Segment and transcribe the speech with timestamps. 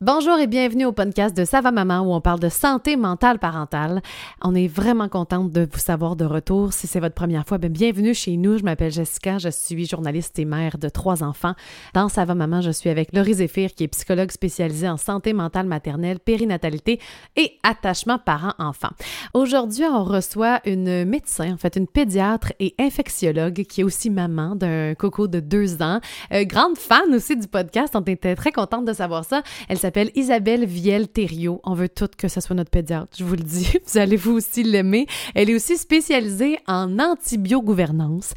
[0.00, 4.00] Bonjour et bienvenue au podcast de Sava Maman où on parle de santé mentale parentale.
[4.42, 6.72] On est vraiment contente de vous savoir de retour.
[6.72, 8.58] Si c'est votre première fois, bien, bienvenue chez nous.
[8.58, 11.54] Je m'appelle Jessica, je suis journaliste et mère de trois enfants.
[11.94, 15.66] Dans Sava Maman, je suis avec Laurie Zéphir qui est psychologue spécialisée en santé mentale
[15.66, 17.00] maternelle, périnatalité
[17.34, 18.90] et attachement parent-enfant.
[19.34, 24.54] Aujourd'hui, on reçoit une médecin, en fait une pédiatre et infectiologue qui est aussi maman
[24.54, 25.98] d'un coco de deux ans.
[26.32, 29.42] Euh, grande fan aussi du podcast, on était très contente de savoir ça.
[29.88, 31.62] S'appelle Isabelle Viel-Thériault.
[31.64, 33.72] On veut toutes que ce soit notre pédiatre, je vous le dis.
[33.86, 35.06] Vous allez vous aussi l'aimer.
[35.34, 38.34] Elle est aussi spécialisée en antibiogouvernance.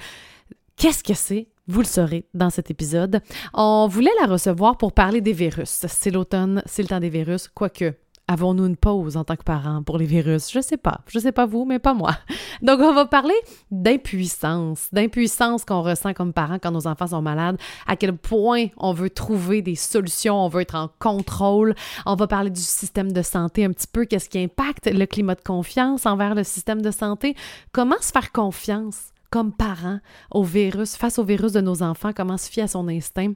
[0.78, 1.50] Qu'est-ce que c'est?
[1.68, 3.22] Vous le saurez dans cet épisode.
[3.54, 5.86] On voulait la recevoir pour parler des virus.
[5.90, 7.96] C'est l'automne, c'est le temps des virus, quoique
[8.32, 10.50] Avons-nous une pause en tant que parents pour les virus?
[10.54, 11.02] Je sais pas.
[11.08, 12.16] Je sais pas vous, mais pas moi.
[12.62, 13.34] Donc, on va parler
[13.72, 17.58] d'impuissance, d'impuissance qu'on ressent comme parents quand nos enfants sont malades,
[17.88, 21.76] à quel point on veut trouver des solutions, on veut être en contrôle.
[22.06, 25.36] On va parler du système de santé un petit peu, qu'est-ce qui impacte le climat
[25.36, 27.36] de confiance envers le système de santé,
[27.74, 30.00] comment se faire confiance comme parents
[30.32, 33.34] au virus, face au virus de nos enfants, comment se fier à son instinct?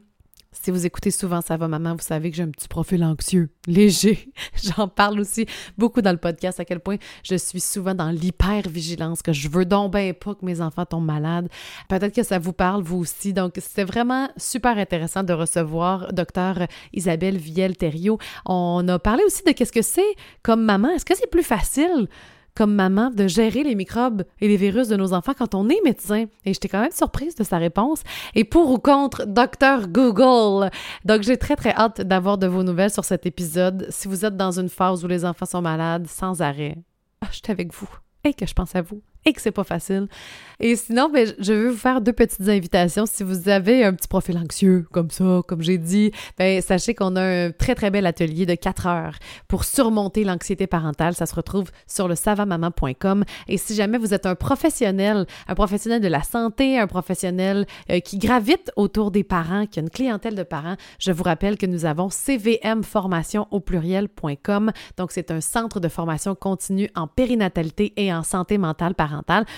[0.61, 3.49] Si vous écoutez souvent Ça va maman, vous savez que j'ai un petit profil anxieux,
[3.67, 4.29] léger.
[4.63, 5.45] J'en parle aussi
[5.77, 9.65] beaucoup dans le podcast à quel point je suis souvent dans l'hyper-vigilance, que je veux
[9.65, 11.49] donc bien pas que mes enfants tombent malades.
[11.89, 13.33] Peut-être que ça vous parle, vous aussi.
[13.33, 18.17] Donc, c'était vraiment super intéressant de recevoir docteur Isabelle Viel-Thériault.
[18.45, 20.89] On a parlé aussi de qu'est-ce que c'est comme maman.
[20.89, 22.07] Est-ce que c'est plus facile
[22.55, 25.81] comme maman de gérer les microbes et les virus de nos enfants quand on est
[25.83, 26.25] médecin?
[26.45, 28.01] Et j'étais quand même surprise de sa réponse.
[28.33, 30.69] Et pour ou contre, docteur Google.
[31.03, 33.87] Donc, j'ai très, très hâte d'avoir de vos nouvelles sur cet épisode.
[33.89, 36.77] Si vous êtes dans une phase où les enfants sont malades, sans arrêt,
[37.31, 37.89] je suis avec vous
[38.23, 40.07] et que je pense à vous et que c'est pas facile.
[40.59, 43.05] Et sinon, ben, je veux vous faire deux petites invitations.
[43.07, 47.15] Si vous avez un petit profil anxieux comme ça, comme j'ai dit, ben, sachez qu'on
[47.15, 49.15] a un très, très bel atelier de 4 heures
[49.47, 51.15] pour surmonter l'anxiété parentale.
[51.15, 53.25] Ça se retrouve sur le savamaman.com.
[53.47, 57.99] Et si jamais vous êtes un professionnel, un professionnel de la santé, un professionnel euh,
[57.99, 61.65] qui gravite autour des parents, qui a une clientèle de parents, je vous rappelle que
[61.65, 64.71] nous avons cvmformation au pluriel.com.
[64.97, 69.14] Donc, c'est un centre de formation continue en périnatalité et en santé mentale parentale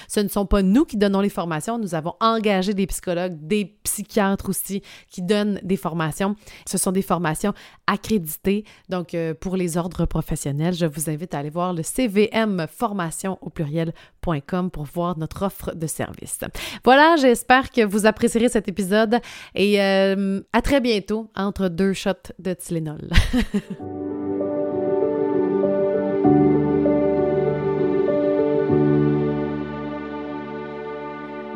[0.07, 1.77] ce ne sont pas nous qui donnons les formations.
[1.77, 6.35] Nous avons engagé des psychologues, des psychiatres aussi qui donnent des formations.
[6.65, 7.53] Ce sont des formations
[7.87, 8.65] accréditées.
[8.89, 13.37] Donc, euh, pour les ordres professionnels, je vous invite à aller voir le CVM formation
[13.41, 16.39] au pluriel.com pour voir notre offre de service.
[16.83, 19.19] Voilà, j'espère que vous apprécierez cet épisode
[19.55, 23.09] et euh, à très bientôt entre deux shots de Tylenol.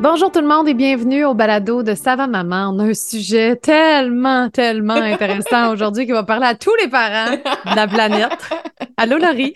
[0.02, 2.74] Bonjour tout le monde et bienvenue au balado de Sava Maman.
[2.74, 7.30] On a un sujet tellement, tellement intéressant aujourd'hui qui va parler à tous les parents
[7.36, 8.32] de la planète.
[8.96, 9.54] Allô Laurie.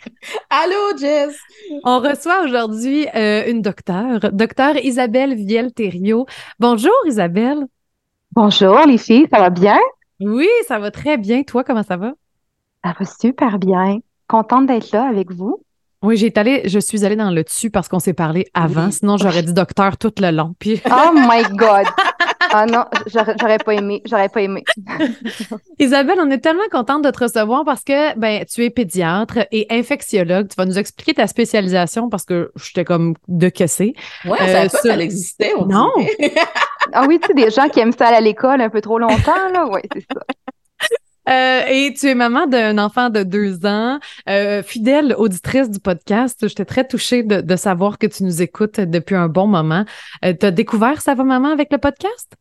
[0.49, 1.37] Allô Jess.
[1.83, 6.27] On reçoit aujourd'hui euh, une docteure, docteur Isabelle Viel-Thériault.
[6.61, 7.67] Bonjour Isabelle.
[8.31, 9.81] Bonjour les filles, ça va bien?
[10.21, 11.43] Oui, ça va très bien.
[11.43, 12.13] Toi, comment ça va?
[12.85, 13.99] Ça va super bien.
[14.29, 15.61] Contente d'être là avec vous.
[16.07, 18.93] Oui, j'ai allé, je suis allée dans le dessus parce qu'on s'est parlé avant.
[18.93, 20.55] Sinon, j'aurais dit docteur tout le long.
[20.61, 20.81] Puis...
[20.89, 21.85] oh my God!
[22.53, 24.03] Ah non, j'aurais pas aimé.
[24.05, 24.63] J'aurais pas aimé.
[25.81, 29.67] Isabelle, on est tellement contente de te recevoir parce que ben, tu es pédiatre et
[29.69, 30.47] infectiologue.
[30.49, 33.95] Tu vas nous expliquer ta spécialisation parce que j'étais comme de casser.
[34.27, 35.55] Ouais, euh, ça, ça existait.
[35.69, 35.91] non.
[36.93, 39.49] ah oui, tu sais, des gens qui aiment ça à l'école un peu trop longtemps,
[39.53, 39.67] là.
[39.69, 40.21] Oui, c'est ça.
[41.29, 43.99] Euh, et tu es maman d'un enfant de deux ans,
[44.29, 46.47] euh, fidèle auditrice du podcast.
[46.47, 49.85] J'étais très touchée de, savoir que tu nous écoutes depuis un bon moment.
[50.25, 52.35] Euh, tu as découvert Ça va maman avec le podcast?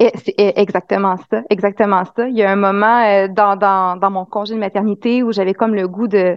[0.00, 2.28] C'est exactement ça, exactement ça.
[2.28, 5.86] Il y a un moment dans, dans mon congé de maternité où j'avais comme le
[5.88, 6.36] goût de,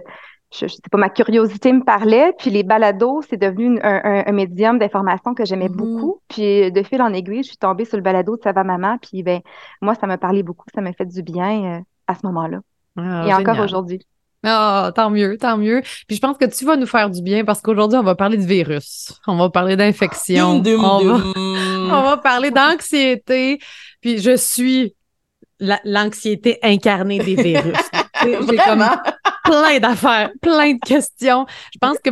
[0.52, 4.32] je, je sais pas, ma curiosité me parlait, puis les balados, c'est devenu un, un,
[4.32, 5.76] médium d'information que j'aimais mm-hmm.
[5.76, 6.20] beaucoup.
[6.28, 8.96] Puis de fil en aiguille, je suis tombée sur le balado de Ça va maman,
[8.98, 9.40] puis ben
[9.82, 12.60] moi, ça m'a parlé beaucoup, ça m'a fait du bien euh, à ce moment-là.
[12.96, 14.00] Ah, Et encore aujourd'hui.
[14.44, 15.82] Ah, tant mieux, tant mieux.
[16.06, 18.36] Puis je pense que tu vas nous faire du bien parce qu'aujourd'hui, on va parler
[18.36, 19.12] de virus.
[19.26, 20.62] On va parler d'infection.
[20.62, 23.58] on, va, on va parler d'anxiété.
[24.00, 24.94] Puis je suis
[25.58, 27.76] l'anxiété incarnée des virus.
[28.22, 28.84] J'ai comme
[29.48, 31.46] plein d'affaires, plein de questions.
[31.72, 32.10] Je pense que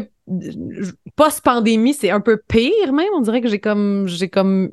[1.15, 3.09] post-pandémie, c'est un peu pire même.
[3.15, 4.71] On dirait que j'ai comme j'ai comme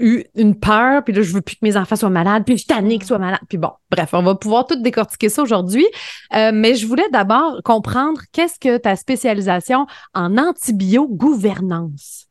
[0.00, 2.64] eu une peur, puis là, je veux plus que mes enfants soient malades, puis je
[2.64, 3.40] suis qu'ils soient malades.
[3.48, 5.86] Puis bon, bref, on va pouvoir tout décortiquer ça aujourd'hui.
[6.34, 12.27] Euh, mais je voulais d'abord comprendre qu'est-ce que ta spécialisation en antibiogouvernance?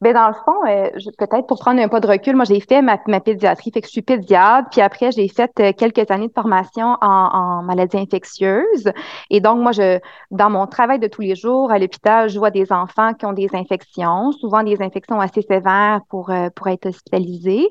[0.00, 0.88] Ben dans le fond, euh,
[1.18, 3.86] peut-être pour prendre un pas de recul, moi j'ai fait ma, ma, pédiatrie, fait que
[3.86, 7.98] je suis pédiatre, puis après j'ai fait euh, quelques années de formation en, en maladies
[7.98, 8.90] infectieuses.
[9.28, 10.00] Et donc moi, je
[10.30, 13.34] dans mon travail de tous les jours à l'hôpital, je vois des enfants qui ont
[13.34, 17.68] des infections, souvent des infections assez sévères pour euh, pour être hospitalisés.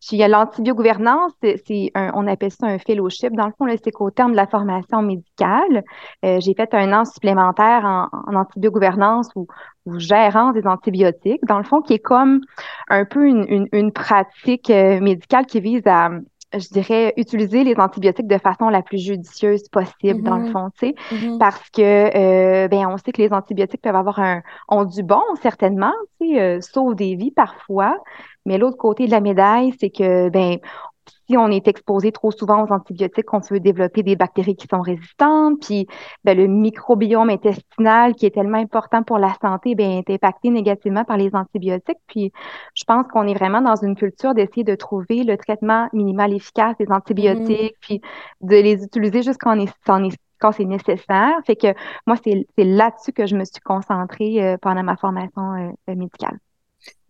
[0.00, 3.32] Puis il y a l'antibiogouvernance, c'est on appelle ça un fellowship.
[3.34, 5.84] Dans le fond, c'est qu'au terme de la formation médicale,
[6.24, 9.46] euh, j'ai fait un an supplémentaire en, en antibiogouvernance ou,
[9.86, 11.44] ou, gérance des antibiotiques.
[11.46, 12.40] Dans le fond, qui est comme
[12.88, 16.10] un peu une, une, une pratique euh, médicale qui vise à
[16.52, 20.52] je dirais, utiliser les antibiotiques de façon la plus judicieuse possible, dans le mm-hmm.
[20.52, 21.38] fond, tu sais, mm-hmm.
[21.38, 25.22] parce que, euh, ben, on sait que les antibiotiques peuvent avoir un, ont du bon,
[25.42, 27.96] certainement, tu sais, euh, sauvent des vies parfois,
[28.50, 30.58] mais l'autre côté de la médaille, c'est que, ben,
[31.28, 34.80] si on est exposé trop souvent aux antibiotiques, on peut développer des bactéries qui sont
[34.80, 35.86] résistantes, puis
[36.24, 41.04] ben, le microbiome intestinal qui est tellement important pour la santé ben, est impacté négativement
[41.04, 42.00] par les antibiotiques.
[42.08, 42.32] Puis
[42.74, 46.76] je pense qu'on est vraiment dans une culture d'essayer de trouver le traitement minimal efficace
[46.76, 47.80] des antibiotiques, mm-hmm.
[47.80, 48.00] puis
[48.40, 49.56] de les utiliser jusqu'en
[50.40, 51.38] quand c'est nécessaire.
[51.46, 51.68] Fait que
[52.04, 56.38] moi, c'est là-dessus que je me suis concentrée euh, pendant ma formation euh, médicale.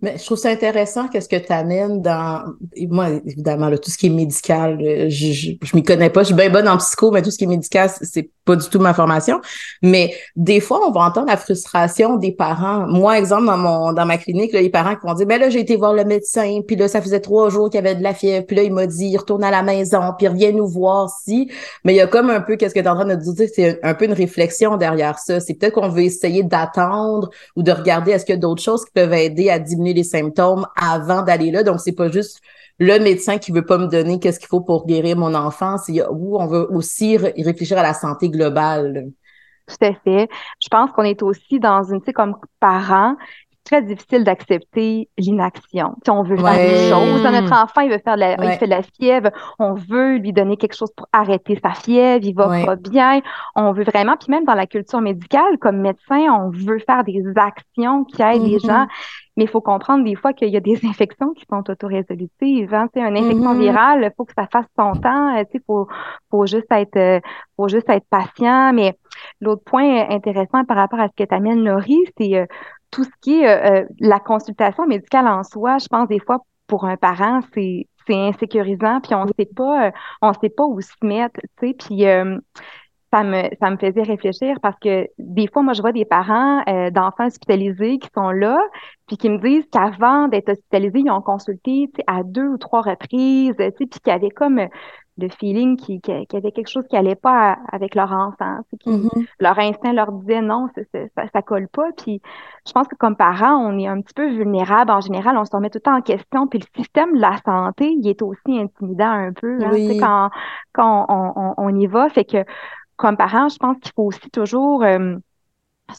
[0.02, 2.44] Mais je trouve ça intéressant qu'est-ce que tu amènes dans
[2.88, 6.26] moi évidemment là, tout ce qui est médical je je, je m'y connais pas je
[6.26, 8.78] suis bien bonne en psycho mais tout ce qui est médical c'est pas du tout
[8.78, 9.40] ma formation.
[9.82, 12.86] Mais des fois on va entendre la frustration des parents.
[12.88, 15.50] Moi exemple dans mon dans ma clinique là, les parents qui vont dire ben là
[15.50, 18.02] j'ai été voir le médecin puis là ça faisait trois jours qu'il y avait de
[18.02, 21.10] la fièvre puis là il m'a dit retourne à la maison puis reviens nous voir
[21.24, 21.50] si
[21.84, 23.48] mais il y a comme un peu qu'est-ce que tu es en train de dire
[23.54, 25.40] c'est un peu une réflexion derrière ça.
[25.40, 28.84] C'est peut-être qu'on veut essayer d'attendre ou de regarder est-ce qu'il y a d'autres choses
[28.84, 31.62] qui peuvent aider à diminuer les symptômes avant d'aller là.
[31.62, 32.40] Donc, c'est pas juste
[32.78, 35.76] le médecin qui veut pas me donner qu'est-ce qu'il faut pour guérir mon enfant.
[35.78, 39.10] C'est où on veut aussi réfléchir à la santé globale.
[39.66, 40.28] Tout à fait.
[40.60, 43.16] Je pense qu'on est aussi dans une, tu sais, comme parents,
[43.64, 45.94] très difficile d'accepter l'inaction.
[46.04, 48.66] Si on veut faire des choses, notre enfant, il veut faire de la, il fait
[48.66, 52.64] de la fièvre, on veut lui donner quelque chose pour arrêter sa fièvre, il va
[52.64, 53.20] pas bien.
[53.54, 57.22] On veut vraiment, puis même dans la culture médicale, comme médecin, on veut faire des
[57.36, 58.66] actions qui aident les mm-hmm.
[58.66, 58.86] gens.
[59.40, 62.74] Mais il faut comprendre des fois qu'il y a des infections qui sont autorésolutives.
[62.74, 62.88] Hein?
[62.94, 63.58] une infection mm-hmm.
[63.58, 65.34] virale, il faut que ça fasse son temps.
[65.34, 65.88] Il faut,
[66.30, 67.20] faut juste être euh,
[67.56, 68.74] faut juste être patient.
[68.74, 68.98] Mais
[69.40, 72.44] l'autre point intéressant par rapport à ce que tu amènes, Laurie, c'est euh,
[72.90, 76.40] tout ce qui est euh, euh, la consultation médicale en soi, je pense des fois
[76.66, 79.90] pour un parent, c'est c'est insécurisant, puis on sait pas euh,
[80.22, 82.04] on sait pas où se mettre, tu sais, puis
[83.12, 86.62] ça me ça me faisait réfléchir parce que des fois moi je vois des parents
[86.90, 88.60] d'enfants hospitalisés qui sont là
[89.06, 93.54] puis qui me disent qu'avant d'être hospitalisés ils ont consulté à deux ou trois reprises
[93.56, 94.68] tu sais puis qu'il y avait comme
[95.20, 99.26] de feeling qui, qui, avait quelque chose qui allait pas avec leur enfant, qui, mm-hmm.
[99.38, 101.90] leur instinct leur disait non, ça, ça, colle pas.
[101.96, 102.20] Puis
[102.66, 105.52] je pense que comme parents, on est un petit peu vulnérable en général, on se
[105.52, 106.48] remet tout le temps en question.
[106.48, 109.70] Puis le système de la santé, il est aussi intimidant un peu hein,
[110.00, 110.30] quand,
[110.72, 112.08] quand on, on, y va.
[112.08, 112.44] Fait que
[113.00, 115.16] comme parents, je pense qu'il faut aussi toujours euh,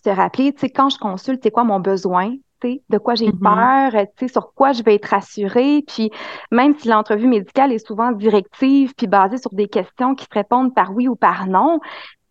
[0.03, 2.36] se rappeler, tu sais, quand je consulte, c'est quoi mon besoin?
[2.63, 3.92] de quoi j'ai mm-hmm.
[3.92, 5.83] peur, tu sais, sur quoi je vais être rassurée.
[5.88, 6.12] Puis
[6.51, 10.74] même si l'entrevue médicale est souvent directive puis basée sur des questions qui se répondent
[10.74, 11.80] par oui ou par non,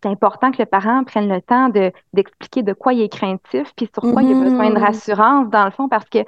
[0.01, 3.71] c'est important que le parent prenne le temps de d'expliquer de quoi il est craintif
[3.75, 4.79] puis sur quoi il a besoin de mm-hmm.
[4.79, 6.19] rassurance dans le fond parce que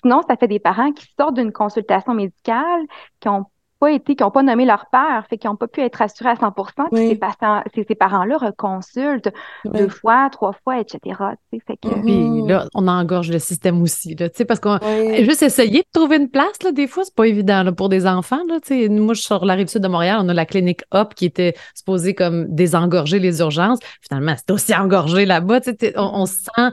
[0.00, 2.82] sinon ça fait des parents qui sortent d'une consultation médicale
[3.20, 3.44] qui ont
[3.78, 6.30] pas été, qui n'ont pas nommé leur père, fait qu'ils n'ont pas pu être assurés
[6.30, 6.52] à 100
[6.90, 9.30] puis ces, patients, ces, parents-là reconsultent
[9.64, 11.16] deux fois, trois fois, etc.
[11.50, 11.88] Fait que...
[12.02, 14.78] Puis là, on engorge le système aussi, là, parce qu'on
[15.22, 18.06] juste essayer de trouver une place, là, des fois, c'est pas évident là, pour des
[18.06, 18.40] enfants.
[18.48, 18.58] Là,
[18.88, 21.26] moi, je suis sur la rive sud de Montréal, on a la clinique Hop qui
[21.26, 23.78] était supposée comme désengorger les urgences.
[24.02, 25.60] Finalement, c'est aussi engorgé là-bas.
[25.96, 26.72] On, on sent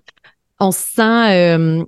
[0.60, 1.84] on sent euh,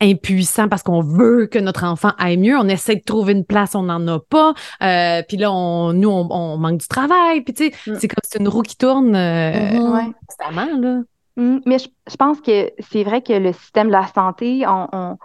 [0.00, 2.56] impuissant parce qu'on veut que notre enfant aille mieux.
[2.56, 4.54] On essaie de trouver une place, on n'en a pas.
[4.82, 7.42] Euh, puis là, on, nous, on, manque du travail.
[7.42, 7.98] Puis tu sais, mm.
[7.98, 10.12] c'est comme c'est une roue qui tourne euh, mm-hmm.
[10.26, 10.78] constamment.
[10.78, 11.00] Là.
[11.36, 11.60] Mm.
[11.66, 15.18] mais je, je, pense que c'est vrai que le système de la santé, on, on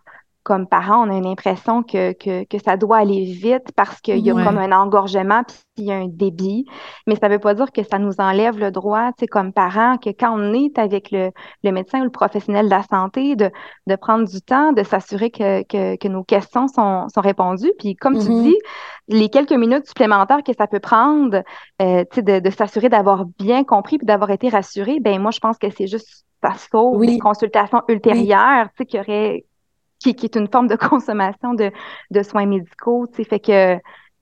[0.45, 4.29] comme parents, on a l'impression que, que, que, ça doit aller vite parce qu'il y
[4.29, 6.67] a comme un engorgement puis il y a un débit.
[7.07, 9.51] Mais ça ne veut pas dire que ça nous enlève le droit, tu sais, comme
[9.51, 11.31] parents, que quand on est avec le,
[11.63, 13.49] le médecin ou le professionnel de la santé, de,
[13.87, 17.73] de prendre du temps, de s'assurer que, que, que, nos questions sont, sont répondues.
[17.79, 18.43] Puis comme tu mm-hmm.
[18.43, 18.57] dis,
[19.07, 21.41] les quelques minutes supplémentaires que ça peut prendre,
[21.81, 25.31] euh, tu sais, de, de s'assurer d'avoir bien compris puis d'avoir été rassuré, ben moi,
[25.31, 27.07] je pense que c'est juste ça sauve oui.
[27.07, 29.43] les consultations ultérieures, tu sais, qui auraient
[29.99, 31.71] qui, est une forme de consommation de,
[32.11, 33.07] de soins médicaux.
[33.07, 33.79] Tu sais, fait que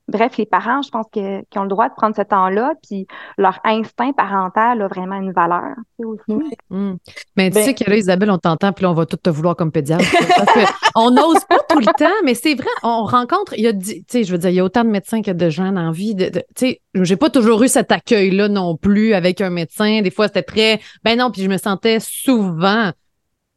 [0.08, 3.08] bref, les parents, je pense que, qui ont le droit de prendre ce temps-là, puis
[3.38, 6.38] leur instinct parental a vraiment une valeur aussi.
[6.70, 6.96] Mm.
[7.38, 9.30] Mais tu ben sais que là, Isabelle, on t'entend, puis là, on va tout te
[9.30, 10.04] vouloir comme pédiatre.
[10.36, 13.74] parce on n'ose pas tout le temps, mais c'est vrai, on rencontre, il y a,
[13.74, 15.92] tu sais, je veux dire, il y a autant de médecins que de gens en
[15.92, 16.16] vie.
[16.16, 20.02] De, tu sais, j'ai pas toujours eu cet accueil-là non plus avec un médecin.
[20.02, 22.92] Des fois, c'était très, ben non, puis je me sentais souvent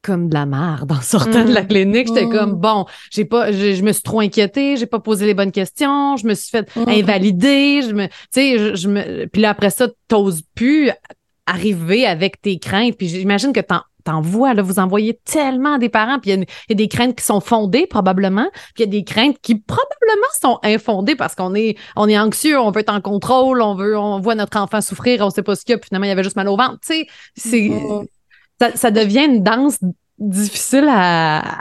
[0.07, 1.67] comme de la merde en sortant de la mm.
[1.67, 2.07] clinique.
[2.07, 2.61] J'étais comme mm.
[2.61, 6.27] bon, j'ai pas, je, me suis trop inquiétée, j'ai pas posé les bonnes questions, je
[6.27, 6.89] me suis fait mm.
[6.89, 10.91] invalider, je me, tu sais, je, me, puis là après ça, t'oses plus
[11.47, 12.97] arriver avec tes craintes.
[12.97, 16.73] Puis j'imagine que t'en t'en vois, là, vous envoyez tellement des parents, puis il y,
[16.73, 20.31] a des craintes qui sont fondées probablement, puis il y a des craintes qui probablement
[20.41, 23.99] sont infondées parce qu'on est on est anxieux, on veut être en contrôle, on veut
[23.99, 26.11] on voit notre enfant souffrir, on sait pas ce qu'il y a, puis finalement il
[26.11, 27.69] y avait juste mal au ventre, tu sais, c'est
[28.59, 29.79] ça, devient une danse
[30.19, 31.61] difficile à,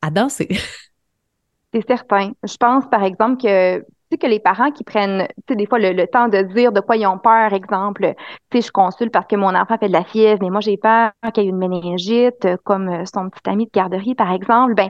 [0.00, 0.48] à, danser.
[1.74, 2.32] C'est certain.
[2.42, 5.78] Je pense, par exemple, que tu que les parents qui prennent, tu sais, des fois,
[5.78, 8.14] le, temps de dire de quoi ils ont peur, exemple,
[8.50, 10.76] tu sais, je consulte parce que mon enfant fait de la fièvre, mais moi, j'ai
[10.76, 14.88] peur qu'il y ait une méningite, comme son petit ami de garderie, par exemple, ben,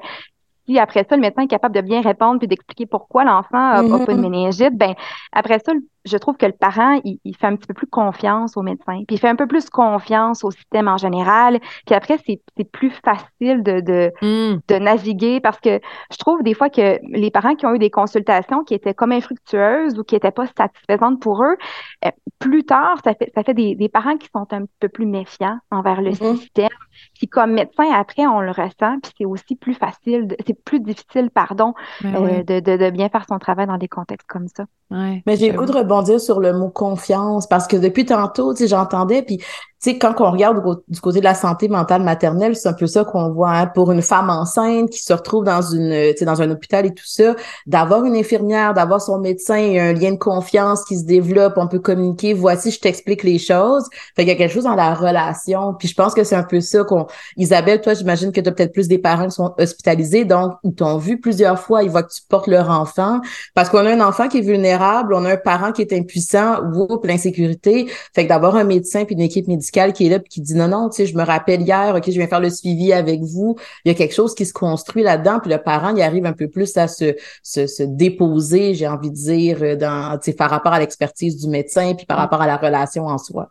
[0.66, 3.82] si après ça, le médecin est capable de bien répondre puis d'expliquer pourquoi l'enfant a,
[3.82, 4.94] pas de méningite, ben,
[5.32, 5.72] après ça,
[6.06, 9.16] je trouve que le parent, il, fait un petit peu plus confiance au médecin, puis
[9.16, 11.58] il fait un peu plus confiance au système en général.
[11.84, 14.60] Puis après, c'est plus facile de, de, hmm.
[14.68, 17.90] de, naviguer parce que je trouve des fois que les parents qui ont eu des
[17.90, 21.56] consultations qui étaient comme infructueuses ou qui n'étaient pas satisfaisantes pour eux,
[22.04, 25.06] euh, plus tard, ça fait, ça fait des, des, parents qui sont un peu plus
[25.06, 26.36] méfiants envers le mm-hmm.
[26.36, 26.68] système.
[27.14, 31.30] Puis comme médecin, après, on le ressent, puis c'est aussi plus facile, c'est plus difficile,
[31.30, 34.66] pardon, ben euh, de, de, de, bien faire son travail dans des contextes comme ça.
[34.90, 38.54] Ouais, Mais j'ai le goût de rebondir sur le mot confiance parce que depuis tantôt,
[38.54, 40.56] tu j'entendais, puis tu sais, quand on regarde
[40.88, 43.92] du côté de la santé mentale maternelle, c'est un peu ça qu'on voit hein, pour
[43.92, 47.04] une femme enceinte qui se retrouve dans une, tu sais, dans un hôpital et tout
[47.04, 47.36] ça,
[47.66, 51.68] d'avoir une infirmière, d'avoir son médecin et un lien de confiance qui se développe, on
[51.68, 52.32] peut communiquer.
[52.32, 53.84] Voici, je t'explique les choses.
[54.14, 55.74] Fait qu'il y a quelque chose dans la relation.
[55.74, 57.06] Puis je pense que c'est un peu ça qu'on.
[57.36, 60.74] Isabelle, toi, j'imagine que tu as peut-être plus des parents qui sont hospitalisés, donc ils
[60.74, 63.20] t'ont vu plusieurs fois, ils voient que tu portes leur enfant,
[63.54, 66.62] parce qu'on a un enfant qui est vulnérable, on a un parent qui est impuissant,
[66.74, 67.86] ou l'insécurité.
[68.14, 70.54] Fait que d'avoir un médecin puis une équipe médicale qui est là puis qui dit
[70.54, 73.22] non non tu sais je me rappelle hier ok je viens faire le suivi avec
[73.22, 76.26] vous il y a quelque chose qui se construit là-dedans puis le parent il arrive
[76.26, 80.36] un peu plus à se se, se déposer j'ai envie de dire dans tu sais
[80.36, 82.20] par rapport à l'expertise du médecin puis par mm.
[82.20, 83.50] rapport à la relation en soi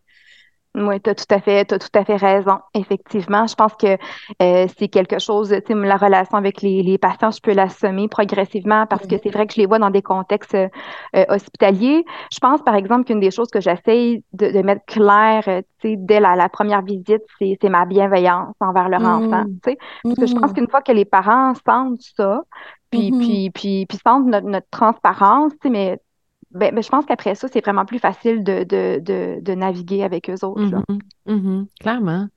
[0.76, 2.60] oui, tu as tout à fait, as tout à fait raison.
[2.74, 3.98] Effectivement, je pense que
[4.42, 8.08] euh, c'est quelque chose, tu sais, la relation avec les, les, patients, je peux l'assommer
[8.08, 12.04] progressivement parce que c'est vrai que je les vois dans des contextes euh, hospitaliers.
[12.32, 15.90] Je pense, par exemple, qu'une des choses que j'essaye de, de, mettre clair, euh, tu
[15.90, 19.60] sais, dès la, la, première visite, c'est ma bienveillance envers leur enfant, mmh.
[19.64, 19.78] tu sais.
[20.04, 20.54] Parce que je pense mmh.
[20.54, 22.42] qu'une fois que les parents sentent ça,
[22.92, 26.00] puis, mmh puis, puis, puis, sentent notre, notre transparence, tu sais, mais
[26.56, 30.46] ben, ben, je pense qu'après ça, c'est vraiment plus facile de, de, naviguer avec eux
[30.46, 30.62] autres.
[30.62, 31.00] Mm-hmm.
[31.28, 31.66] Mm-hmm.
[31.80, 32.28] Clairement.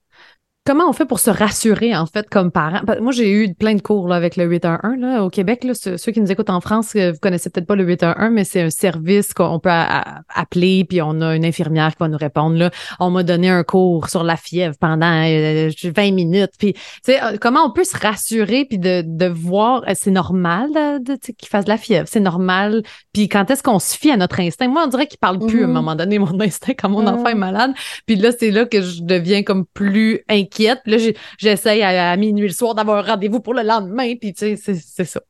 [0.69, 2.83] Comment on fait pour se rassurer, en fait, comme parent?
[3.01, 5.65] Moi, j'ai eu plein de cours là, avec le 811 là, au Québec.
[5.65, 8.45] Là, ceux, qui nous écoutent en France, euh, vous connaissez peut-être pas le 811, mais
[8.45, 12.59] c'est un service qu'on peut appeler, puis on a une infirmière qui va nous répondre.
[12.59, 12.71] Là.
[13.01, 16.51] On m'a donné un cours sur la fièvre pendant 20 euh, minutes.
[16.59, 16.75] Puis,
[17.09, 21.65] euh, comment on peut se rassurer, puis de, de voir, c'est normal de, qu'il fasse
[21.65, 22.83] de la fièvre, c'est normal.
[23.15, 24.69] Puis quand est-ce qu'on se fie à notre instinct?
[24.69, 25.73] Moi, on dirait qu'il parle plus à un mm-hmm.
[25.73, 27.39] moment donné, mon instinct, quand mon enfant est mm-hmm.
[27.39, 27.73] malade.
[28.05, 30.21] Puis là, c'est là que je deviens comme plus
[30.59, 34.15] puis là, j'essaye à, minuit le soir d'avoir un rendez-vous pour le lendemain.
[34.17, 35.21] Puis, tu sais, c'est ça.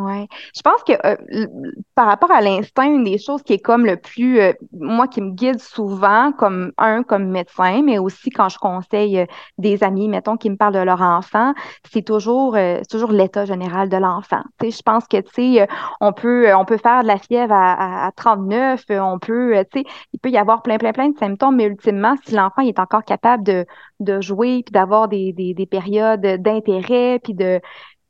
[0.00, 0.26] Oui.
[0.54, 1.46] Je pense que euh,
[1.94, 5.20] par rapport à l'instinct, une des choses qui est comme le plus, euh, moi, qui
[5.20, 9.26] me guide souvent, comme un, comme médecin, mais aussi quand je conseille euh,
[9.58, 11.52] des amis, mettons, qui me parlent de leur enfant,
[11.92, 12.56] c'est toujours,
[12.88, 14.42] toujours l'état général de l'enfant.
[14.58, 15.68] Tu sais, je pense que, tu sais,
[16.00, 19.84] on peut, on peut faire de la fièvre à, à, 39, on peut, tu sais,
[20.12, 23.04] il peut y avoir plein, plein, plein de symptômes, mais ultimement, si l'enfant est encore
[23.04, 23.66] capable de,
[24.00, 27.60] de jouer, puis d'avoir des, des, des périodes d'intérêt, puis de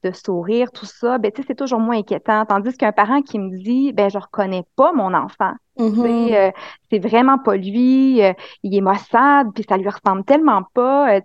[0.02, 2.45] de sourire, tout ça, ben, c'est toujours moins inquiétant.
[2.47, 5.52] Tandis qu'un parent qui me dit, ben, je reconnais pas mon enfant.
[5.78, 6.35] Mm-hmm.
[6.35, 6.50] Euh,
[6.90, 11.21] c'est vraiment pas lui, euh, il est maussade, puis ça lui ressemble tellement pas, euh,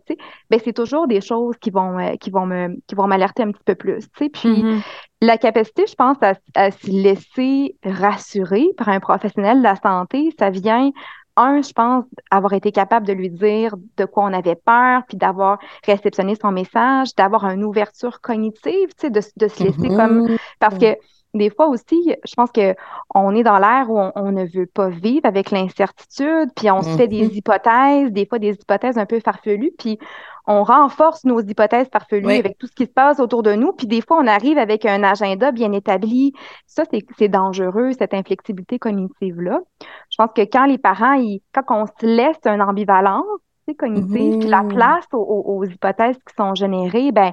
[0.49, 3.63] ben, c'est toujours des choses qui vont, qui vont me, qui vont m'alerter un petit
[3.65, 4.81] peu plus, Puis, mm-hmm.
[5.21, 10.33] la capacité, je pense, à, à se laisser rassurer par un professionnel de la santé,
[10.39, 10.91] ça vient
[11.37, 15.17] un, je pense, avoir été capable de lui dire de quoi on avait peur, puis
[15.17, 20.27] d'avoir réceptionné son message, d'avoir une ouverture cognitive, tu sais, de, de se laisser comme...
[20.27, 20.37] Mm-hmm.
[20.59, 20.95] Parce que
[21.33, 22.75] des fois aussi, je pense que
[23.13, 26.89] on est dans l'ère où on, ne veut pas vivre avec l'incertitude, puis on se
[26.95, 27.35] fait des mm-hmm.
[27.35, 29.99] hypothèses, des fois des hypothèses un peu farfelues, puis
[30.47, 33.73] on renforce nos hypothèses farfelues avec tout ce qui se passe autour de nous.
[33.73, 36.33] Puis des fois, on arrive avec un agenda bien établi.
[36.67, 36.83] Ça,
[37.17, 39.59] c'est dangereux, cette inflexibilité cognitive-là.
[39.81, 43.25] Je pense que quand les parents, ils, quand on se laisse une ambivalence
[43.73, 44.75] cognitive, puis la mm-hmm.
[44.75, 47.31] place aux, hypothèses qui sont générées, ben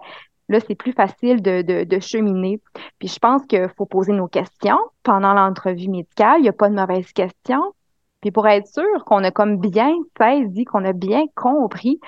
[0.49, 2.61] là, c'est plus facile de, de, de, cheminer.
[2.99, 6.37] Puis je pense qu'il faut poser nos questions pendant l'entrevue médicale.
[6.39, 7.75] Il n'y a pas de mauvaises questions.
[8.23, 12.01] Puis pour être sûr qu'on a comme bien saisi, qu'on a bien compris,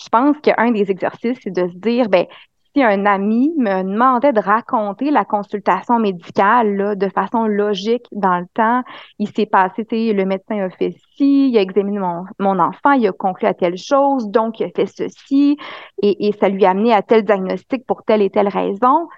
[0.00, 2.26] je pense qu'un des exercices, c'est de se dire, ben,
[2.74, 8.38] si un ami me demandait de raconter la consultation médicale là, de façon logique dans
[8.38, 8.82] le temps,
[9.18, 13.06] il s'est passé, le médecin a fait ci, il a examiné mon, mon, enfant, il
[13.06, 15.58] a conclu à telle chose, donc il a fait ceci,
[16.02, 19.08] et, et ça lui a amené à tel diagnostic pour telle et telle raison.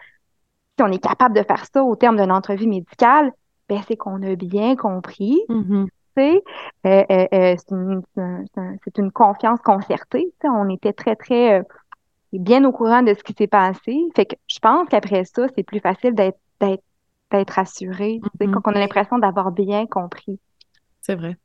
[0.76, 3.30] Si on est capable de faire ça au terme d'une entrevue médicale,
[3.68, 5.38] ben, c'est qu'on a bien compris.
[5.48, 5.86] Mm-hmm.
[6.18, 6.40] Euh,
[6.86, 7.56] euh, euh,
[8.84, 10.32] c'est une, confiance concertée.
[10.44, 11.62] On était très, très
[12.32, 13.98] bien au courant de ce qui s'est passé.
[14.14, 16.38] Fait que je pense qu'après ça, c'est plus facile d'être
[17.30, 18.50] d'être assuré, mm-hmm.
[18.52, 20.38] quand on a l'impression d'avoir bien compris.
[21.00, 21.36] C'est vrai.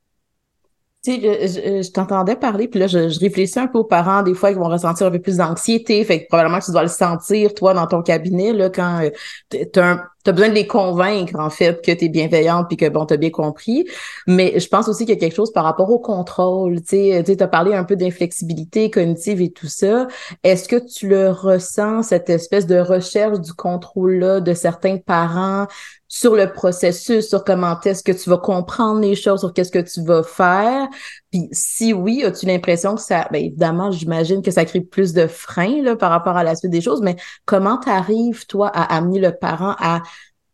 [1.01, 4.21] Tu sais, je, je, t'entendais parler, puis là, je, je, réfléchis un peu aux parents,
[4.21, 6.03] des fois, ils vont ressentir un peu plus d'anxiété.
[6.03, 9.09] Fait que probablement que tu dois le sentir, toi, dans ton cabinet, là, quand euh,
[9.49, 13.05] tu as, besoin de les convaincre, en fait, que tu es bienveillante puis que, bon,
[13.05, 13.87] tu as bien compris.
[14.27, 16.81] Mais je pense aussi qu'il y a quelque chose par rapport au contrôle.
[16.81, 20.09] Tu sais, tu as parlé un peu d'inflexibilité cognitive et tout ça.
[20.43, 25.67] Est-ce que tu le ressens, cette espèce de recherche du contrôle-là de certains parents
[26.09, 29.79] sur le processus, sur comment est-ce que tu vas comprendre les choses, sur qu'est-ce que
[29.79, 30.87] tu vas faire.
[31.31, 35.27] Puis si oui, as-tu l'impression que ça, bien évidemment, j'imagine que ça crée plus de
[35.27, 38.97] freins là, par rapport à la suite des choses, mais comment tu arrives, toi, à
[38.97, 40.01] amener le parent à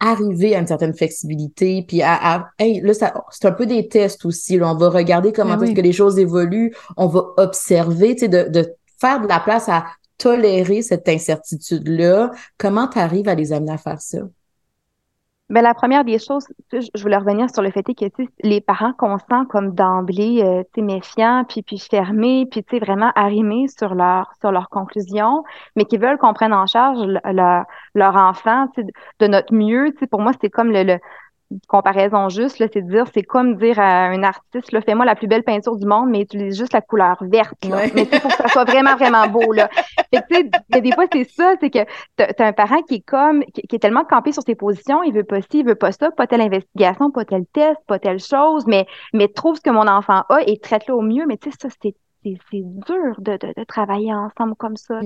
[0.01, 4.25] arriver à une certaine flexibilité, puis à, à hey, là, c'est un peu des tests
[4.25, 4.57] aussi.
[4.57, 4.69] Là.
[4.69, 8.27] On va regarder comment ben est-ce que les choses évoluent, on va observer, tu sais,
[8.27, 9.85] de, de faire de la place à
[10.17, 12.31] tolérer cette incertitude-là.
[12.57, 14.19] Comment tu arrives à les amener à faire ça?
[15.49, 18.05] Ben, la première des choses, je voulais revenir sur le fait que
[18.41, 23.93] les parents qu'on sent comme d'emblée euh, méfiants, puis, puis fermés, puis vraiment arrimés sur
[23.93, 25.43] leur sur leurs conclusions,
[25.75, 26.97] mais qui veulent qu'on prenne en charge
[27.31, 28.67] leur, leur enfant
[29.19, 29.93] de notre mieux.
[30.09, 30.97] Pour moi, c'est comme le, le
[31.67, 35.43] comparaison juste, c'est de dire, c'est comme dire à un artiste, fais-moi la plus belle
[35.43, 37.65] peinture du monde, mais utilise juste la couleur verte.
[37.65, 37.83] Là.
[37.93, 39.53] Mais il faut que ça soit vraiment, vraiment beau.
[39.53, 39.69] Là.
[40.13, 41.83] Fait que, des fois, c'est ça, c'est que
[42.17, 45.13] tu as un parent qui est comme, qui, est tellement campé sur ses positions, il
[45.13, 48.19] veut pas ci, il veut pas ça, pas telle investigation, pas tel test, pas telle
[48.19, 51.25] chose, mais, mais trouve ce que mon enfant a et traite-le au mieux.
[51.27, 54.99] Mais tu sais, ça, c'est dur de, de, de, travailler ensemble comme ça.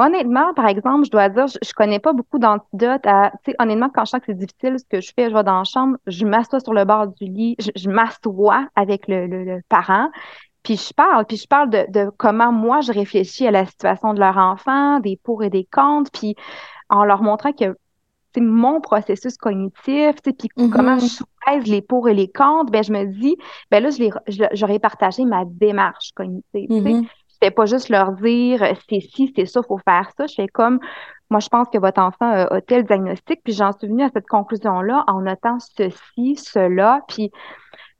[0.00, 3.56] Honnêtement, par exemple, je dois dire, je, je connais pas beaucoup d'antidotes à, tu sais,
[3.58, 5.64] honnêtement, quand je sens que c'est difficile, ce que je fais, je vais dans la
[5.64, 10.08] chambre, je m'assois sur le bord du lit, je, m'assois avec le, le, parent,
[10.62, 14.14] puis je parle, puis je parle de, de, comment moi je réfléchis à la situation
[14.14, 16.36] de leur enfant, des pour et des contre, puis
[16.90, 17.76] en leur montrant que
[18.34, 20.70] c'est mon processus cognitif, puis mm-hmm.
[20.70, 23.36] comment je pèse les pour et les contre, ben je me dis,
[23.70, 23.88] ben là,
[24.52, 26.70] j'aurais partagé ma démarche cognitive.
[26.70, 27.06] Mm
[27.42, 30.26] fais pas juste leur dire euh, c'est ci, c'est ça, faut faire ça.
[30.26, 30.80] Je fais comme
[31.30, 34.26] moi, je pense que votre enfant a, tel diagnostic, puis j'en suis venue à cette
[34.26, 37.30] conclusion-là en notant ceci, cela, puis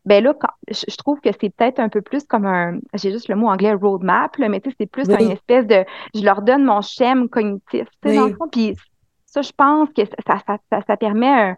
[0.06, 0.32] ben là,
[0.70, 3.74] je, trouve que c'est peut-être un peu plus comme un, j'ai juste le mot anglais
[3.74, 7.28] roadmap, là, mais tu sais, c'est plus une espèce de, je leur donne mon schème
[7.28, 8.74] cognitif, tu sais, dans le fond, puis
[9.26, 11.56] ça, je pense que ça, ça, ça, ça permet un,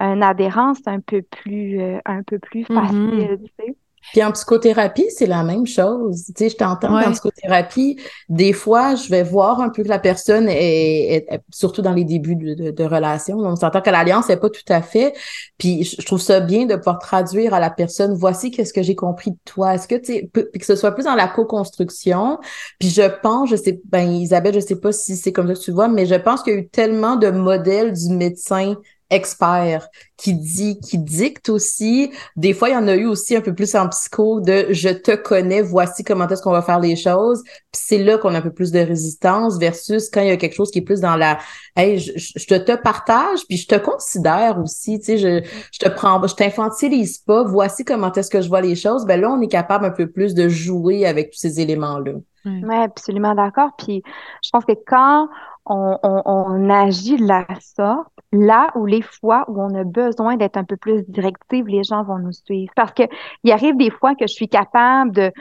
[0.00, 2.74] une adhérence un peu plus, euh, un peu plus mm-hmm.
[2.74, 3.76] facile, tu sais.
[4.12, 6.24] Puis en psychothérapie, c'est la même chose.
[6.26, 9.98] Tu sais, je t'entends en psychothérapie, des fois, je vais voir un peu que la
[9.98, 14.50] personne est, surtout dans les débuts de, de, relation, on s'entend que l'alliance n'est pas
[14.50, 15.14] tout à fait.
[15.58, 18.96] Puis je trouve ça bien de pouvoir traduire à la personne, voici qu'est-ce que j'ai
[18.96, 19.74] compris de toi.
[19.74, 22.38] Est-ce que tu sais, que ce soit plus dans la co-construction.
[22.78, 25.58] Puis je pense, je sais, ben Isabelle, je sais pas si c'est comme ça que
[25.58, 28.76] tu vois, mais je pense qu'il y a eu tellement de modèles du médecin
[29.10, 32.12] expert qui dit, qui dicte aussi.
[32.36, 34.90] Des fois, il y en a eu aussi un peu plus en psycho de je
[34.90, 37.42] te connais, voici comment est-ce qu'on va faire les choses.
[37.44, 40.36] Puis c'est là qu'on a un peu plus de résistance versus quand il y a
[40.36, 41.38] quelque chose qui est plus dans la
[41.76, 45.78] Hey, je, je te, te partage, puis je te considère aussi, tu sais, je, je
[45.78, 49.06] te prends, je t'infantilise pas, voici comment est-ce que je vois les choses.
[49.06, 52.12] Ben là, on est capable un peu plus de jouer avec tous ces éléments-là.
[52.44, 53.70] Oui, absolument d'accord.
[53.78, 54.02] Puis
[54.42, 55.28] je pense que quand
[55.66, 60.36] on, on, on, agit de la sorte, là où les fois où on a besoin
[60.36, 62.72] d'être un peu plus directive, les gens vont nous suivre.
[62.76, 63.02] Parce que
[63.44, 65.32] il arrive des fois que je suis capable de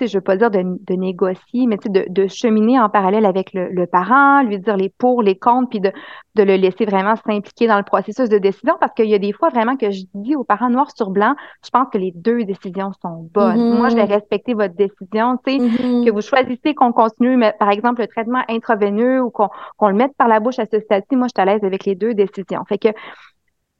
[0.00, 3.68] je veux pas dire de, de négocier, mais de, de cheminer en parallèle avec le,
[3.68, 5.92] le, parent, lui dire les pour, les contre, puis de,
[6.34, 9.32] de le laisser vraiment s'impliquer dans le processus de décision, parce qu'il y a des
[9.32, 12.44] fois vraiment que je dis aux parents noir sur blanc, je pense que les deux
[12.44, 13.56] décisions sont bonnes.
[13.56, 13.76] Mm-hmm.
[13.76, 16.04] Moi, je vais respecter votre décision, tu sais, mm-hmm.
[16.04, 19.94] que vous choisissez qu'on continue, mais, par exemple, le traitement intraveineux ou qu'on qu'on le
[19.94, 22.14] mette par la bouche à ce stade-ci, moi, je suis à l'aise avec les deux
[22.14, 22.64] décisions.
[22.68, 22.88] Fait que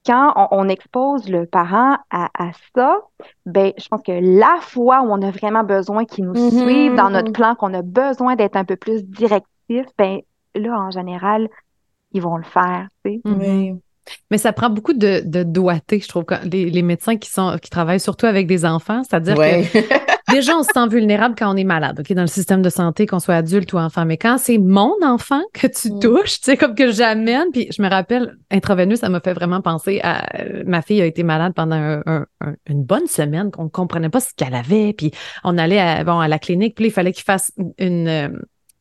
[0.04, 2.28] quand on, expose le parent à,
[2.74, 2.98] ça,
[3.46, 6.62] ben, je pense que la fois où on a vraiment besoin qu'il nous mm-hmm.
[6.62, 10.20] suive dans notre plan, qu'on a besoin d'être un peu plus directif, ben,
[10.54, 11.48] là, en général,
[12.12, 12.88] ils vont le faire.
[13.04, 13.74] Tu sais.
[14.30, 17.70] Mais ça prend beaucoup de, de doigté, je trouve, les, les, médecins qui sont qui
[17.70, 19.78] travaillent surtout avec des enfants, c'est-à-dire que
[20.32, 23.06] déjà on se sent vulnérable quand on est malade, ok, dans le système de santé,
[23.06, 24.04] qu'on soit adulte ou enfant.
[24.04, 26.00] Mais quand c'est mon enfant que tu mm.
[26.00, 29.60] touches, tu sais, comme que j'amène, puis je me rappelle, intraveineux, ça m'a fait vraiment
[29.60, 30.26] penser à
[30.66, 32.00] ma fille a été malade pendant
[32.66, 35.10] une bonne semaine, qu'on comprenait pas ce qu'elle avait, puis
[35.44, 38.28] on allait à, bon à la clinique, puis il fallait qu'il fasse une euh,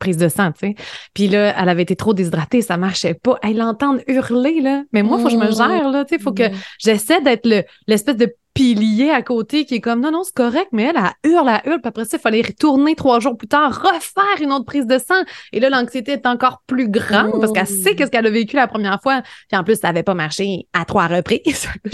[0.01, 0.75] prise de sang, tu sais.
[1.13, 3.37] Puis là, elle avait été trop déshydratée, ça marchait pas.
[3.41, 4.83] Elle l'entend hurler, là.
[4.91, 5.55] Mais moi, il faut que je me mmh.
[5.55, 6.21] gère, là, tu sais.
[6.21, 7.47] faut que j'essaie d'être
[7.87, 11.31] l'espèce de pilier à côté qui est comme non, non, c'est correct, mais elle, elle
[11.31, 14.51] hurle, elle hurle, puis après ça, il fallait retourner trois jours plus tard, refaire une
[14.51, 15.21] autre prise de sang.
[15.53, 18.67] Et là, l'anxiété est encore plus grande parce qu'elle sait qu'est-ce qu'elle a vécu la
[18.67, 19.21] première fois.
[19.47, 21.67] Puis en plus, ça n'avait pas marché à trois reprises.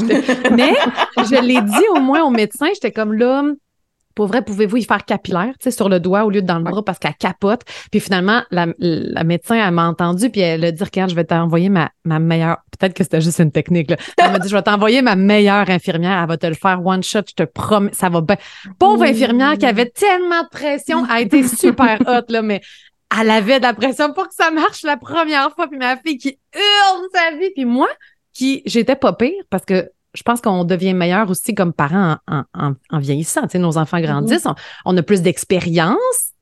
[0.52, 0.74] mais
[1.18, 3.44] je l'ai dit au moins au médecin, j'étais comme là,
[4.18, 6.58] pour vrai, pouvez-vous y faire capillaire, tu sais, sur le doigt au lieu de dans
[6.58, 7.62] le bras parce qu'elle capote?
[7.92, 8.66] Puis finalement, la,
[9.24, 12.58] médecin, elle m'a entendu, puis elle a dit, regarde, je vais t'envoyer ma, ma meilleure,
[12.72, 13.98] peut-être que c'était juste une technique, là.
[14.18, 17.04] Elle m'a dit, je vais t'envoyer ma meilleure infirmière, elle va te le faire one
[17.04, 18.38] shot, je te promets, ça va bien.
[18.80, 22.62] Pauvre infirmière qui avait tellement de pression, a été super hot, là, mais
[23.22, 26.18] elle avait de la pression pour que ça marche la première fois, puis ma fille
[26.18, 27.88] qui hurle sa vie, puis moi,
[28.34, 32.74] qui, j'étais pas pire parce que je pense qu'on devient meilleur aussi comme parents en,
[32.90, 33.44] en, vieillissant.
[33.44, 34.82] Tu sais, nos enfants grandissent, mm-hmm.
[34.86, 36.34] on, a plus d'expérience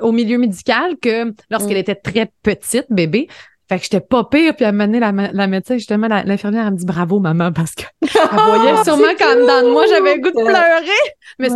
[0.00, 1.80] au milieu médical que lorsqu'elle mm.
[1.80, 3.28] était très petite, bébé.
[3.68, 6.78] Fait que j'étais pas pire, puis un moment la, la médecin, justement, l'infirmière, elle me
[6.78, 10.30] dit bravo, maman, parce que elle voyait sûrement qu'en dedans de moi, j'avais le goût
[10.30, 11.02] de pleurer.
[11.38, 11.48] Mais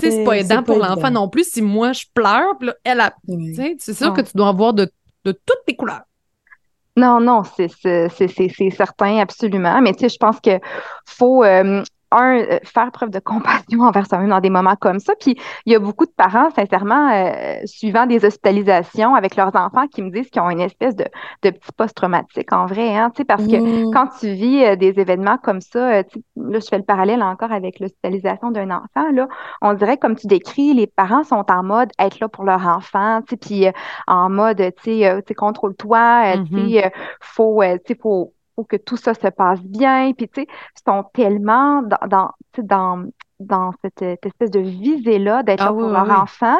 [0.00, 1.44] c'est pas, aidant pour l'enfant non plus.
[1.50, 3.12] Si moi, je pleure, puis là, elle a.
[3.28, 4.88] Tu sais, c'est sûr que tu dois avoir de,
[5.24, 6.04] de toutes les couleurs.
[6.96, 7.68] Non, non, c'est
[8.70, 9.80] certain, absolument.
[9.80, 10.60] Mais tu sais, je pense que
[11.06, 11.82] faut, euh,
[12.14, 15.14] un, euh, faire preuve de compassion envers soi-même dans des moments comme ça.
[15.18, 19.86] Puis il y a beaucoup de parents, sincèrement, euh, suivant des hospitalisations avec leurs enfants,
[19.88, 21.04] qui me disent qu'ils ont une espèce de,
[21.42, 23.92] de petit post-traumatique en vrai, hein, parce que mmh.
[23.92, 26.04] quand tu vis euh, des événements comme ça, là,
[26.36, 29.28] je fais le parallèle encore avec l'hospitalisation d'un enfant, là,
[29.62, 33.20] on dirait, comme tu décris, les parents sont en mode être là pour leur enfant,
[33.40, 33.66] puis
[34.06, 39.28] en mode, tu sais, contrôle-toi, tu sais, faut, tu faut faut que tout ça se
[39.28, 40.12] passe bien.
[40.16, 40.46] Puis, tu sais,
[40.86, 43.06] sont tellement dans, dans, dans,
[43.40, 46.56] dans cette, espèce de visée-là d'être là ah pour leur enfant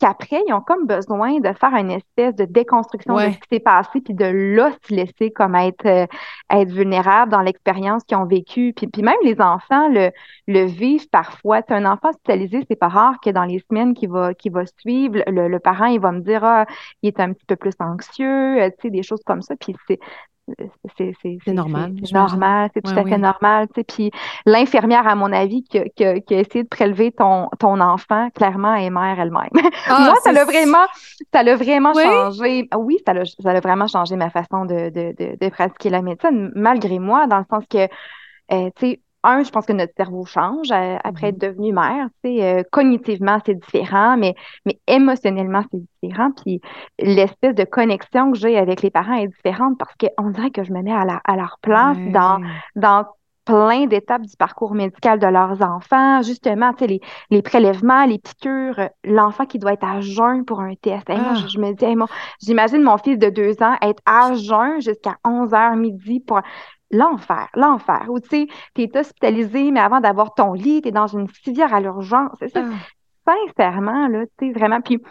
[0.00, 3.60] qu'après, ils ont comme besoin de faire une espèce de déconstruction de ce qui s'est
[3.60, 6.06] passé, puis de là se laisser comme être, euh,
[6.50, 8.72] être vulnérable dans l'expérience qu'ils ont vécue.
[8.76, 10.10] Puis, puis même les enfants le,
[10.46, 11.60] le vivent parfois.
[11.68, 15.22] un enfant hospitalisé, c'est pas rare que dans les semaines qui va, qui va suivre,
[15.26, 16.66] le, le parent, il va me dire, ah,
[17.02, 19.54] il est un petit peu plus anxieux, euh, tu sais, des choses comme ça.
[19.56, 19.74] Puis
[20.96, 21.12] c'est,
[21.44, 21.94] c'est normal.
[22.04, 23.66] C'est normal, c'est tout à fait normal.
[23.88, 24.10] Puis
[24.44, 28.90] l'infirmière, à mon avis, qui, qui, a essayé de prélever ton, ton enfant, clairement, est
[28.90, 29.50] mère elle-même.
[29.88, 30.86] Ah, Moi, ça l'a vraiment,
[31.32, 32.68] ça l'a vraiment changé.
[32.76, 37.26] Oui, ça l'a vraiment changé ma façon de, de, de, pratiquer la médecine, malgré moi,
[37.26, 37.84] dans le sens que,
[38.52, 41.52] euh, tu sais, un, je pense que notre cerveau change euh, après être mm-hmm.
[41.52, 42.08] devenu mère.
[42.24, 46.30] Euh, cognitivement, c'est différent, mais, mais émotionnellement, c'est différent.
[46.42, 46.60] Puis
[46.98, 50.72] l'espèce de connexion que j'ai avec les parents est différente parce qu'on dirait que je
[50.72, 52.40] me mets à, la, à leur place dans,
[52.76, 53.04] dans
[53.46, 57.00] plein d'étapes du parcours médical de leurs enfants, justement, tu sais, les,
[57.30, 61.04] les, prélèvements, les piqûres, l'enfant qui doit être à jeun pour un test.
[61.08, 61.34] ah.
[61.48, 61.86] je, me dis,
[62.42, 66.40] j'imagine mon fils de deux ans être à jeun jusqu'à 11 h midi pour
[66.90, 70.92] l'enfer, l'enfer, où tu sais, tu es hospitalisé, mais avant d'avoir ton lit, tu es
[70.92, 72.38] dans une civière à l'urgence.
[72.54, 72.60] Ah.
[73.26, 74.80] Sincèrement, là, tu sais, vraiment.
[74.80, 75.02] Puis,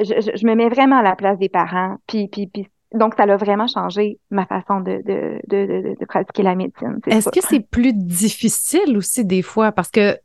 [0.00, 1.96] je, je, me mets vraiment à la place des parents.
[2.06, 6.42] Puis, puis, puis donc, ça a vraiment changé ma façon de, de, de, de pratiquer
[6.42, 7.00] la médecine.
[7.06, 9.72] Est-ce que c'est plus difficile aussi des fois?
[9.72, 10.18] Parce que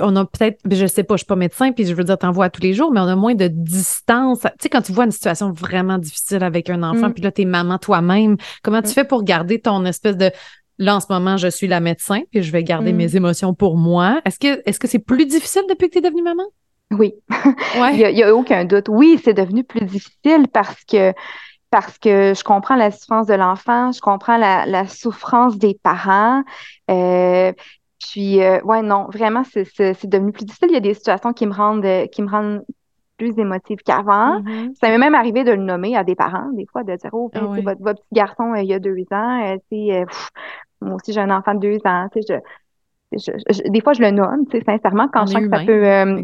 [0.00, 2.32] on a peut-être, je sais pas, je suis pas médecin, puis je veux dire, t'en
[2.32, 4.40] vois tous les jours, mais on a moins de distance.
[4.40, 7.14] Tu sais, quand tu vois une situation vraiment difficile avec un enfant, mm.
[7.14, 8.92] puis là, t'es maman toi-même, comment tu mm.
[8.92, 10.30] fais pour garder ton espèce de
[10.78, 12.96] là, en ce moment, je suis la médecin, puis je vais garder mm.
[12.96, 14.20] mes émotions pour moi.
[14.24, 16.44] Est-ce que est-ce que c'est plus difficile depuis que tu es devenue maman?
[16.90, 17.14] Oui.
[17.80, 17.96] Ouais.
[17.96, 18.88] il n'y a, aucun doute.
[18.88, 21.12] Oui, c'est devenu plus difficile parce que
[21.74, 26.44] parce que je comprends la souffrance de l'enfant, je comprends la, souffrance des parents.
[26.88, 27.52] Euh,
[27.98, 30.68] Puis, euh, ouais, non, vraiment, c'est devenu plus difficile.
[30.70, 32.62] Il y a des situations qui me rendent, euh, qui me rendent
[33.16, 34.40] plus émotive qu'avant.
[34.40, 34.74] Mm-hmm.
[34.76, 37.28] Ça m'est même arrivé de le nommer à des parents, des fois, de dire Oh,
[37.34, 40.04] ah votre, votre, petit garçon, il y a deux ans, euh,
[40.80, 42.38] moi aussi j'ai un enfant de deux ans, je,
[43.12, 45.80] je, des fois je le nomme, sincèrement, quand je sens que ça peut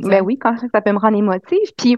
[0.08, 1.72] ben oui, quand ça peut me rendre émotive.
[1.76, 1.96] Puis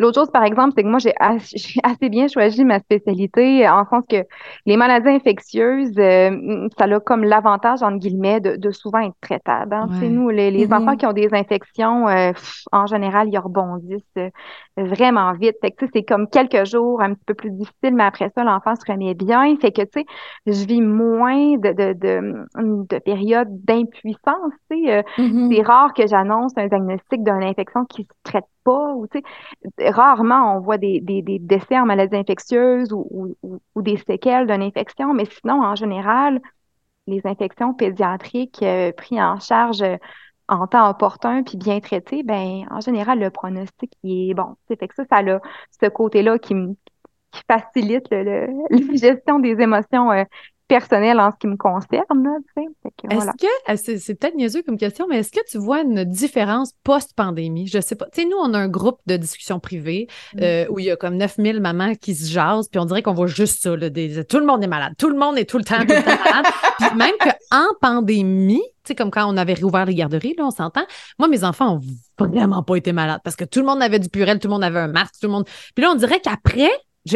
[0.00, 1.12] L'autre chose, par exemple, c'est que moi, j'ai
[1.82, 4.24] assez bien choisi ma spécialité en sens que
[4.64, 9.74] les maladies infectieuses, euh, ça a comme l'avantage, entre guillemets, de, souvent être traitable.
[9.74, 9.88] Hein.
[10.02, 10.82] Nous, les, les mm-hmm.
[10.82, 12.32] enfants qui ont des infections, euh,
[12.72, 14.30] en général, ils rebondissent euh,
[14.78, 15.56] vraiment vite.
[15.60, 18.74] Fait que, c'est comme quelques jours un petit peu plus difficile, mais après ça, l'enfant
[18.76, 19.54] se remet bien.
[19.60, 20.06] Fait que, tu sais,
[20.46, 24.54] je vis moins de, de, de, de périodes d'impuissance.
[24.70, 25.54] Mm-hmm.
[25.54, 28.94] C'est rare que j'annonce un diagnostic d'une infection qui se traite pas.
[28.94, 29.06] Ou,
[29.78, 35.14] rarement on voit des, des, décès en maladies infectieuses ou, ou, des séquelles d'une infection,
[35.14, 36.40] mais sinon, en général,
[37.06, 39.96] les infections pédiatriques euh, prises en charge euh,
[40.48, 44.56] en temps opportun puis bien traitées, ben en général, le pronostic est bon.
[44.68, 45.40] Fait que ça, ça a
[45.80, 46.54] ce côté-là qui,
[47.30, 48.46] qui facilite la
[48.94, 50.24] gestion des émotions euh,
[50.70, 52.04] personnel en ce qui me concerne.
[53.10, 56.72] Est-ce que, euh, c'est peut-être niaiseux comme question, mais est-ce que tu vois une différence
[56.84, 57.66] post-pandémie?
[57.66, 58.06] Je sais pas.
[58.12, 60.38] Tu sais, nous, on a un groupe de discussion privée mm.
[60.42, 63.14] euh, où il y a comme 9000 mamans qui se jasent, puis on dirait qu'on
[63.14, 63.74] voit juste ça.
[63.74, 64.92] Là, tout le monde est malade.
[64.96, 66.52] Tout le monde est tout le temps, tout le temps malade.
[66.78, 70.50] Puis même qu'en pandémie, tu sais, comme quand on avait réouvert les garderies, là, on
[70.52, 70.84] s'entend.
[71.18, 74.08] Moi, mes enfants ont vraiment pas été malades parce que tout le monde avait du
[74.08, 75.46] purel, tout le monde avait un masque, tout le monde.
[75.74, 76.70] Puis là, on dirait qu'après,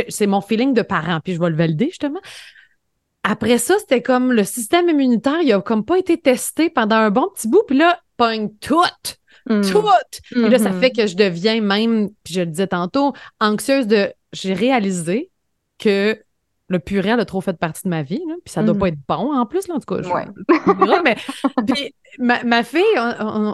[0.09, 2.21] c'est mon feeling de parent, puis je vais le valider justement
[3.25, 7.11] après ça, c'était comme le système immunitaire, il a comme pas été testé pendant un
[7.11, 8.85] bon petit bout, puis là, pogne tout.
[9.49, 9.63] Mm.
[9.63, 9.83] Tout!
[10.37, 10.81] Et là, ça mm-hmm.
[10.81, 14.13] fait que je deviens même, puis je le disais tantôt, anxieuse de.
[14.33, 15.31] J'ai réalisé
[15.79, 16.21] que
[16.69, 18.79] le purée a trop fait partie de ma vie, puis ça doit mm-hmm.
[18.79, 20.03] pas être bon en plus, là, en tout cas.
[20.03, 21.03] Je...
[21.03, 21.17] mais,
[21.67, 22.83] puis ma, ma fille,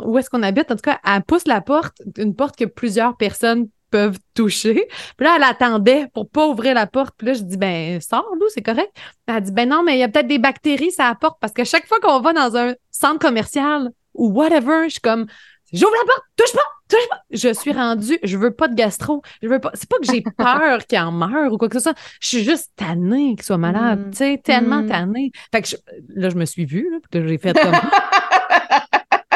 [0.04, 3.16] où est-ce qu'on habite, en tout cas, elle pousse la porte, une porte que plusieurs
[3.16, 4.88] personnes peuvent toucher.
[5.16, 7.14] Puis là, elle attendait pour pas ouvrir la porte.
[7.16, 8.90] Puis là, je dis, ben, sors, Lou, c'est correct.
[9.26, 11.38] Elle dit, ben non, mais il y a peut-être des bactéries, ça apporte.
[11.40, 15.26] Parce que chaque fois qu'on va dans un centre commercial ou whatever, je suis comme,
[15.72, 17.20] j'ouvre la porte, touche pas, touche pas.
[17.30, 19.22] Je suis rendue, je veux pas de gastro.
[19.42, 21.84] Je veux pas, c'est pas que j'ai peur qu'il en meure ou quoi que ce
[21.84, 21.98] soit.
[22.20, 24.10] Je suis juste tannée qu'il soit malade, mm.
[24.10, 24.88] tu sais, tellement mm.
[24.88, 25.32] tannée.
[25.52, 25.68] Fait que
[26.08, 27.72] là, je me suis vue, là, que j'ai fait comme,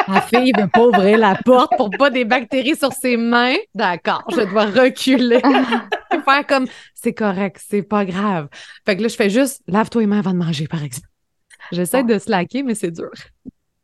[0.07, 3.55] Ma fille veut pas ouvrir la porte pour pas des bactéries sur ses mains.
[3.73, 5.41] D'accord, je dois reculer.
[6.25, 8.47] Faire comme, c'est correct, c'est pas grave.
[8.85, 11.07] Fait que là, je fais juste, lave-toi les mains avant de manger, par exemple.
[11.71, 13.11] J'essaie de slacker, mais c'est dur.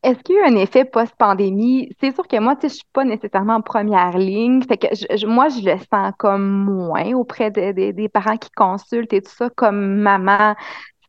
[0.03, 1.89] Est-ce qu'il y a eu un effet post-pandémie?
[2.01, 4.63] C'est sûr que moi, tu sais, je suis pas nécessairement en première ligne.
[4.63, 9.31] Fait que moi, je le sens comme moins auprès des parents qui consultent et tout
[9.31, 10.55] ça, comme maman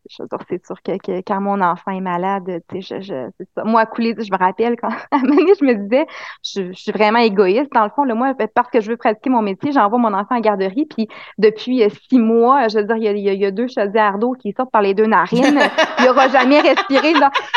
[0.09, 3.65] c'est sûr que, quand mon enfant est malade, tu sais, je, c'est ça.
[3.65, 6.07] Moi, à couler, je me rappelle quand à un moment donné, je me disais,
[6.43, 7.73] je, suis vraiment égoïste.
[7.73, 10.37] Dans le fond, le moi, parce que je veux pratiquer mon métier, j'envoie mon enfant
[10.37, 13.47] en garderie, puis depuis euh, six mois, je veux dire, il y a, il y
[13.47, 15.61] a, deux chaudières d'eau qui sortent par les deux narines.
[15.99, 17.12] il n'aura jamais respiré.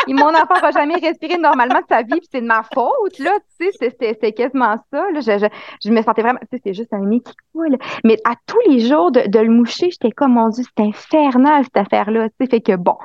[0.08, 3.32] mon enfant n'aura jamais respiré normalement de sa vie, puis c'est de ma faute, là,
[3.55, 5.10] tu sais, c'est quasiment ça.
[5.12, 5.20] Là.
[5.20, 5.48] Je,
[5.84, 7.76] je, me sentais vraiment, tu sais, c'est juste un nez qui coule.
[8.04, 11.64] Mais à tous les jours, de, de le moucher, j'étais comme, mon Dieu, c'est infernal,
[11.64, 12.96] cette affaire-là fait que bon.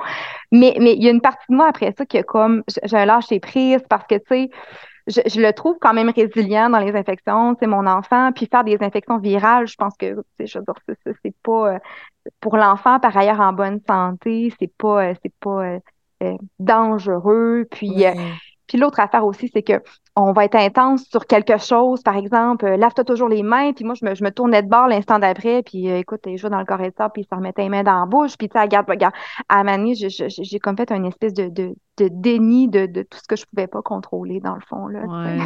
[0.50, 3.06] Mais mais il y a une partie de moi après ça qui comme j'ai un
[3.06, 4.50] lâcher prise parce que tu sais
[5.06, 8.78] je, le trouve quand même résilient dans les infections, c'est mon enfant, puis faire des
[8.80, 10.74] infections virales, je pense que je veux dire,
[11.22, 11.78] c'est pas euh,
[12.40, 15.78] pour l'enfant par ailleurs en bonne santé, c'est pas euh, c'est pas
[16.22, 18.04] euh, dangereux, puis
[18.68, 19.82] puis l'autre affaire aussi, c'est que
[20.14, 23.84] on va être intense sur quelque chose, par exemple, euh, lave-toi toujours les mains, puis
[23.84, 26.50] moi, je me, je me tournais de bord l'instant d'après, puis euh, écoute, il joue
[26.50, 28.60] dans le corridor, puis il se remettait les mains dans la bouche, puis tu sais,
[28.60, 29.14] regarde, regarde,
[29.48, 33.28] à Mani, j'ai comme fait une espèce de, de, de déni de, de, tout ce
[33.28, 35.00] que je pouvais pas contrôler, dans le fond, là.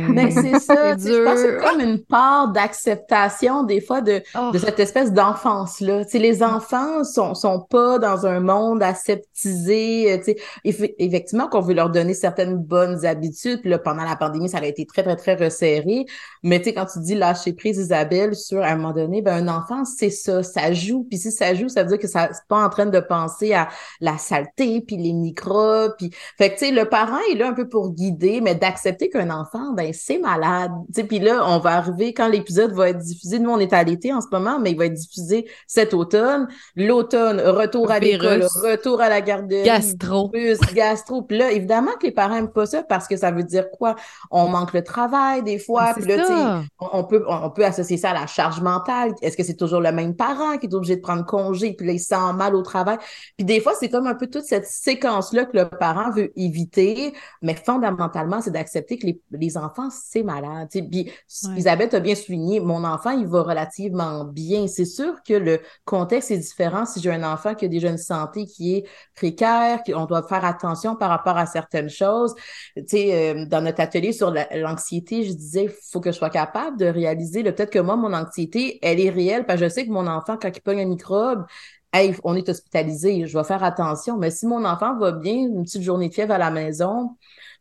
[0.08, 4.50] Mais c'est ça, je pense c'est comme une part d'acceptation, des fois, de, oh.
[4.52, 6.04] de cette espèce d'enfance-là.
[6.04, 11.48] Tu sais, les enfants sont, sont pas dans un monde aseptisé, euh, tu sais, effectivement
[11.48, 14.86] qu'on veut leur donner certaines bonnes habitudes, puis là, pendant la pandémie, ça a été
[14.86, 16.06] très, très, très resserré.
[16.42, 19.46] Mais tu sais, quand tu dis lâcher prise, Isabelle, sur à un moment donné, ben
[19.46, 21.04] un enfant, c'est ça, ça joue.
[21.08, 23.52] Puis si ça joue, ça veut dire que ça c'est pas en train de penser
[23.52, 23.68] à
[24.00, 25.94] la saleté, puis les microbes.
[25.98, 26.10] Puis...
[26.38, 29.30] Fait que tu sais, le parent est là un peu pour guider, mais d'accepter qu'un
[29.30, 30.72] enfant, ben c'est malade.
[30.88, 33.38] Tu sais, puis là, on va arriver quand l'épisode va être diffusé.
[33.38, 36.48] Nous, on est à l'été en ce moment, mais il va être diffusé cet automne.
[36.76, 39.64] L'automne, retour à l'école, retour à la garderie.
[39.64, 40.28] Gastro.
[40.28, 41.22] Plus gastro.
[41.22, 43.96] Puis là, évidemment que les parents aiment pas ça parce que ça veut dire quoi?
[44.30, 45.94] On on manque le travail des fois.
[45.94, 49.12] Puis là, on, peut, on peut associer ça à la charge mentale.
[49.22, 51.92] Est-ce que c'est toujours le même parent qui est obligé de prendre congé, puis là,
[51.92, 52.98] il sent mal au travail?
[53.36, 57.12] Puis des fois, c'est comme un peu toute cette séquence-là que le parent veut éviter,
[57.42, 60.68] mais fondamentalement, c'est d'accepter que les, les enfants, c'est malade.
[60.70, 61.12] Puis
[61.56, 64.66] Isabelle a bien souligné, mon enfant, il va relativement bien.
[64.66, 67.98] C'est sûr que le contexte est différent si j'ai un enfant qui a déjà une
[67.98, 72.34] santé qui est précaire, qu'on doit faire attention par rapport à certaines choses.
[72.76, 76.30] Tu sais, euh, dans notre atelier sur l'anxiété, je disais, il faut que je sois
[76.30, 79.86] capable de réaliser, peut-être que moi, mon anxiété, elle est réelle, parce que je sais
[79.86, 81.44] que mon enfant, quand il pogne un microbe,
[81.92, 84.16] hey, on est hospitalisé, je vais faire attention.
[84.16, 87.16] Mais si mon enfant va bien, une petite journée de fièvre à la maison,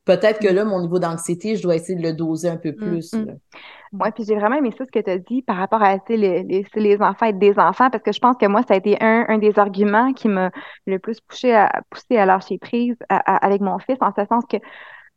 [0.05, 0.55] peut-être que mm.
[0.55, 3.13] là, mon niveau d'anxiété, je dois essayer de le doser un peu mm, plus.
[3.13, 3.37] Mm.
[3.93, 6.43] Oui, puis j'ai vraiment aimé ça, ce que tu as dit par rapport à les,
[6.43, 9.01] les, les, enfants être des enfants, parce que je pense que moi, ça a été
[9.01, 10.51] un, un des arguments qui m'a
[10.85, 14.57] le plus poussé à, poussé à lâcher prise avec mon fils, en ce sens que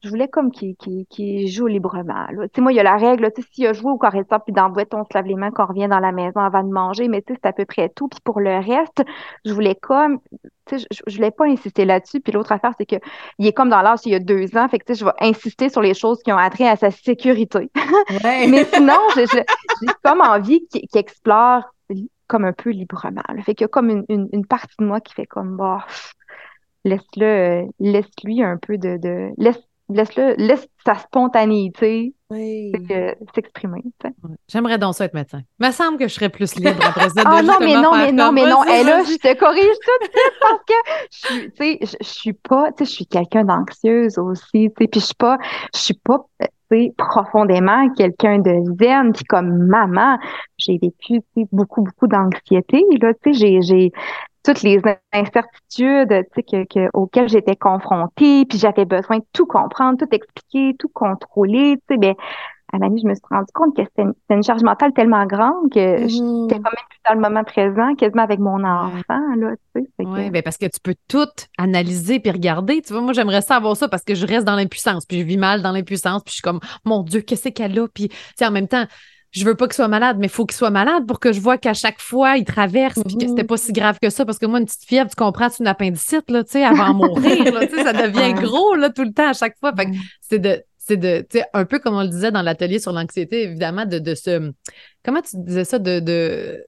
[0.03, 2.27] je voulais comme qu'il qu joue librement.
[2.29, 4.13] Tu sais, moi, il y a la règle, tu sais, s'il a joué au corps
[4.13, 6.41] puis dans le boîte, on se lave les mains quand on revient dans la maison
[6.41, 8.09] avant de manger, mais tu sais, c'est à peu près tout.
[8.09, 9.03] Puis pour le reste,
[9.45, 10.21] je voulais comme,
[10.67, 12.21] tu sais, je, je voulais pas insister là-dessus.
[12.21, 12.97] Puis l'autre affaire, c'est que
[13.39, 15.05] il est comme dans l'âge il y a deux ans, fait que tu sais, je
[15.05, 17.71] vais insister sur les choses qui ont attrait à sa sécurité.
[18.23, 19.27] mais sinon, j'ai
[20.05, 21.65] comme envie qu'il explore
[22.29, 23.23] comme un peu librement.
[23.45, 25.87] Fait qu'il y a comme une, une, une, partie de moi qui fait comme, bah,
[26.85, 32.15] laisse-le, euh, laisse-lui un peu de, de laisse laisse-le, laisse sa spontanéité
[33.35, 33.83] s'exprimer.
[34.49, 35.41] J'aimerais donc ça être médecin.
[35.59, 37.23] Il me semble que je serais plus libre après ça.
[37.25, 38.65] ah non, mais non, mais non, mais non.
[38.65, 40.75] Et là, je te corrige tout de suite parce que
[41.11, 44.89] je suis, je, je suis pas, tu sais, je suis quelqu'un d'anxieuse aussi, tu sais,
[44.89, 45.39] puis je suis pas,
[45.75, 46.19] je suis pas,
[46.71, 50.19] tu profondément quelqu'un de zen, puis comme maman,
[50.59, 53.93] j'ai vécu, beaucoup, beaucoup d'anxiété, là, tu sais, j'ai, j'ai,
[54.45, 54.81] toutes les
[55.13, 60.91] incertitudes que, que, auxquelles j'étais confrontée, puis j'avais besoin de tout comprendre, tout expliquer, tout
[60.93, 61.77] contrôler.
[61.89, 62.15] Tu sais, ben,
[62.73, 65.81] à Manu, je me suis rendu compte que c'était une, charge mentale tellement grande que
[65.81, 66.49] j'étais mm-hmm.
[66.49, 69.37] quand même plus dans le moment présent, quasiment avec mon enfant.
[69.37, 72.83] Là, tu sais, oui, ben parce que tu peux tout analyser puis regarder.
[72.83, 75.39] Tu vois, moi, j'aimerais savoir ça parce que je reste dans l'impuissance, puis je vis
[75.39, 77.89] mal dans l'impuissance, puis je suis comme, mon Dieu, qu'est-ce qu'elle a?
[77.89, 78.85] Puis, tu sais, en même temps,
[79.31, 81.41] je veux pas qu'il soit malade, mais il faut qu'il soit malade pour que je
[81.41, 83.47] vois qu'à chaque fois, il traverse, puis que c'était mhm.
[83.47, 84.25] pas si grave que ça.
[84.25, 86.91] Parce que moi, une petite fièvre, tu comprends, c'est une appendicite, là, tu sais, avant
[86.91, 89.75] de mourir, là, tu sais, ça devient gros, là, tout le temps, à chaque fois.
[89.75, 92.43] Fait que c'est de, c'est de, tu sais, un peu comme on le disait dans
[92.43, 94.53] l'atelier sur l'anxiété, évidemment, de, de ce,
[95.05, 96.65] comment tu disais ça, de, de,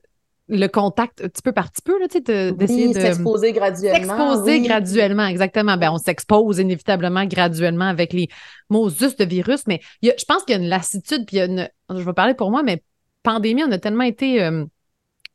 [0.51, 4.17] le contact petit peu par petit peu, là, tu sais, d'essayer de s'exposer graduellement.
[4.17, 5.77] S'exposer graduellement, exactement.
[5.77, 8.29] Ben, on s'expose inévitablement graduellement avec les
[8.69, 11.43] mots juste de virus, mais je pense qu'il y a une lassitude, puis il y
[11.43, 12.83] a une, je vais parler pour moi, mais
[13.23, 14.65] pandémie, on a tellement été euh,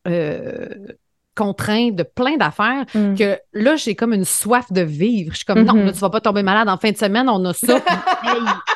[0.07, 0.67] euh,
[1.35, 3.15] contraints de plein d'affaires mm.
[3.15, 5.31] que là, j'ai comme une soif de vivre.
[5.31, 5.85] Je suis comme, non, mm-hmm.
[5.85, 7.81] là, tu vas pas tomber malade en fin de semaine, on a ça.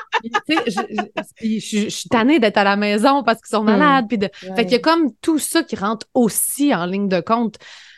[1.41, 4.05] je, suis tannée d'être à la maison parce qu'ils sont malades.
[4.08, 4.29] Puis de...
[4.55, 7.58] Fait qu'il y a comme tout ça qui rentre aussi en ligne de compte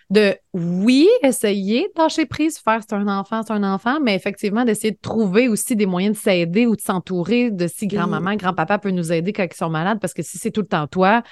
[0.09, 4.65] de oui, essayer de lâcher prise, faire c'est un enfant, c'est un enfant, mais effectivement
[4.65, 8.77] d'essayer de trouver aussi des moyens de s'aider ou de s'entourer de si grand-maman, grand-papa
[8.77, 11.23] peut nous aider quand ils sont malades parce que si c'est tout le temps toi,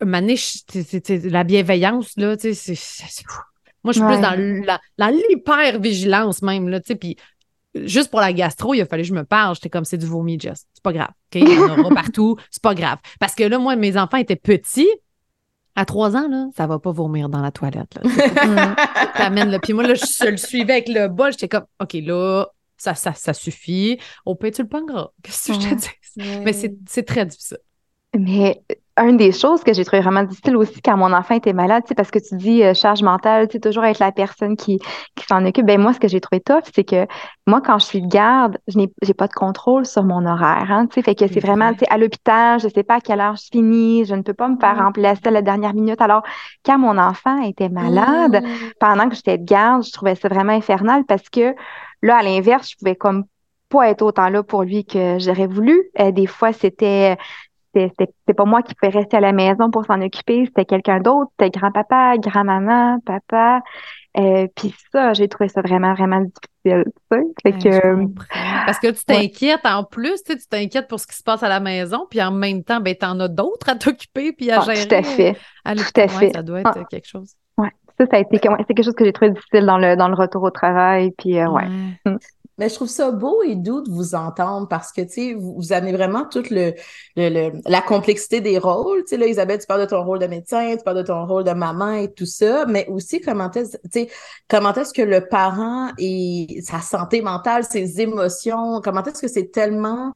[0.00, 0.58] maniche,
[1.24, 2.74] la bienveillance, là, tu sais,
[3.82, 7.16] moi, je suis plus dans la, l'hyper-vigilance même, là, tu sais, puis
[7.84, 9.54] juste pour la gastro, il a fallu que je me parle.
[9.54, 10.66] J'étais comme, c'est du vomi, Jess.
[10.72, 11.10] C'est pas grave.
[11.10, 11.40] OK?
[11.40, 12.36] Il y en aura partout.
[12.50, 12.98] C'est pas grave.
[13.20, 14.88] Parce que là, moi, mes enfants étaient petits.
[15.78, 17.98] À trois ans, là, ça va pas vomir dans la toilette.
[19.16, 19.58] T'amènes le.
[19.58, 21.32] Puis moi, là, je, le suivais avec le bol.
[21.32, 22.46] J'étais comme, OK, là,
[22.78, 23.98] ça, ça, ça suffit.
[24.24, 25.08] Au pire, tu le pogneras.
[25.22, 25.88] Qu'est-ce que je te dis?
[26.44, 27.58] Mais c'est très difficile.
[28.18, 28.62] Mais
[28.98, 32.10] une des choses que j'ai trouvé vraiment difficile aussi quand mon enfant était malade, parce
[32.10, 34.78] que tu dis euh, charge mentale, tu toujours être la personne qui,
[35.14, 35.66] qui s'en occupe.
[35.66, 37.06] Ben moi, ce que j'ai trouvé tough, c'est que
[37.46, 40.70] moi, quand je suis de garde, je n'ai j'ai pas de contrôle sur mon horaire.
[40.70, 44.04] Hein, fait que c'est vraiment à l'hôpital, je sais pas à quelle heure je finis,
[44.06, 46.00] je ne peux pas me faire remplacer à la dernière minute.
[46.00, 46.22] Alors,
[46.64, 48.48] quand mon enfant était malade, mmh.
[48.80, 51.54] pendant que j'étais de garde, je trouvais ça vraiment infernal parce que
[52.02, 53.24] là, à l'inverse, je pouvais comme
[53.68, 55.90] pas être autant là pour lui que j'aurais voulu.
[55.98, 57.16] Euh, des fois, c'était
[57.76, 61.30] c'était pas moi qui pouvais rester à la maison pour s'en occuper, c'était quelqu'un d'autre,
[61.38, 63.60] c'était grand-papa, grand-maman, papa.
[64.18, 66.84] Euh, puis ça, j'ai trouvé ça vraiment, vraiment difficile.
[67.44, 68.06] que,
[68.64, 71.60] Parce que tu t'inquiètes en plus, tu t'inquiètes pour ce qui se passe à la
[71.60, 74.88] maison, puis en même temps, ben, en as d'autres à t'occuper puis à ah, gérer.
[74.88, 75.36] Tout à fait.
[75.64, 76.30] À tout à fait.
[76.34, 76.84] Ça doit être ah.
[76.88, 77.34] quelque chose.
[77.58, 77.70] Ouais.
[77.98, 80.14] Ça, ça a été c'est quelque chose que j'ai trouvé difficile dans le, dans le
[80.14, 81.12] retour au travail.
[81.18, 81.66] Puis, euh, ouais.
[82.58, 85.72] Mais je trouve ça beau et doux de vous entendre parce que, tu sais, vous,
[85.72, 86.72] amenez vraiment toute le,
[87.16, 89.00] le, la complexité des rôles.
[89.04, 91.26] Tu sais, là, Isabelle, tu parles de ton rôle de médecin, tu parles de ton
[91.26, 94.10] rôle de maman et tout ça, mais aussi comment est-ce, tu sais,
[94.48, 99.50] comment est-ce que le parent et sa santé mentale, ses émotions, comment est-ce que c'est
[99.50, 100.12] tellement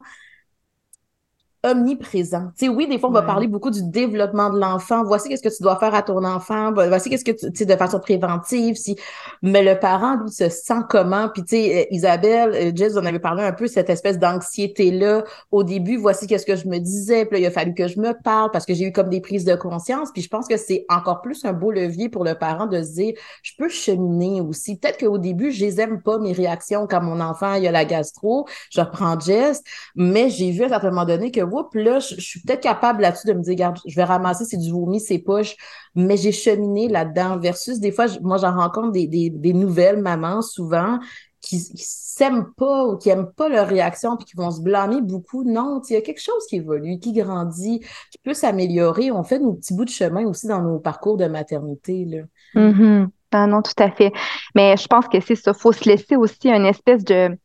[1.62, 2.48] omniprésent.
[2.56, 5.04] Tu sais, oui, des fois, on va parler beaucoup du développement de l'enfant.
[5.04, 6.72] Voici qu'est-ce que tu dois faire à ton enfant.
[6.72, 8.76] Voici qu'est-ce que tu, sais, de façon préventive.
[8.76, 8.96] Si,
[9.42, 11.28] mais le parent, lui, se sent comment?
[11.28, 15.24] Puis, tu sais, euh, Isabelle, euh, Jess, on avait parlé un peu cette espèce d'anxiété-là.
[15.50, 17.26] Au début, voici qu'est-ce que je me disais.
[17.26, 19.20] Puis là, il a fallu que je me parle parce que j'ai eu comme des
[19.20, 20.10] prises de conscience.
[20.12, 22.92] Puis, je pense que c'est encore plus un beau levier pour le parent de se
[22.92, 24.76] dire, je peux cheminer aussi.
[24.76, 27.84] Peut-être qu'au début, je les aime pas, mes réactions quand mon enfant, il a la
[27.84, 28.46] gastro.
[28.70, 29.62] Je reprends Jess.
[29.94, 33.26] Mais j'ai vu à un moment donné que oups, là, je, suis peut-être capable là-dessus
[33.26, 35.56] de me dire, regarde, je vais ramasser, c'est du vomi, c'est poches,
[35.94, 37.38] mais j'ai cheminé là-dedans.
[37.38, 40.98] Versus, des fois, moi, j'en rencontre des, des, des, nouvelles mamans, souvent,
[41.40, 45.00] qui, qui s'aiment pas ou qui aiment pas leur réaction puis qui vont se blâmer
[45.00, 45.44] beaucoup.
[45.44, 47.80] Non, il y a quelque chose qui évolue, qui grandit,
[48.10, 49.10] qui peut s'améliorer.
[49.10, 52.22] On fait nos petits bouts de chemin aussi dans nos parcours de maternité, là.
[52.54, 53.08] Mm-hmm.
[53.32, 54.12] Ah non, tout à fait.
[54.54, 55.54] Mais je pense que c'est ça.
[55.54, 57.36] Faut se laisser aussi une espèce de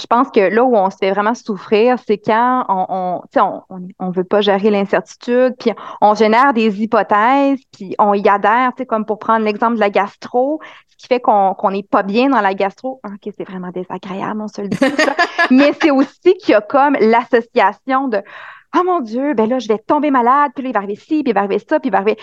[0.00, 3.88] je pense que là où on se fait vraiment souffrir, c'est quand on, on, on,
[3.98, 8.82] on, veut pas gérer l'incertitude, puis on génère des hypothèses, puis on y adhère, tu
[8.82, 12.28] sais, comme pour prendre l'exemple de la gastro, ce qui fait qu'on n'est pas bien
[12.28, 13.00] dans la gastro.
[13.04, 14.78] OK, c'est vraiment désagréable, on se le dit.
[15.50, 18.22] Mais c'est aussi qu'il y a comme l'association de
[18.76, 21.22] oh mon Dieu, ben là, je vais tomber malade, puis là, il va arriver ci,
[21.22, 22.18] puis il va arriver ça, puis il va arriver.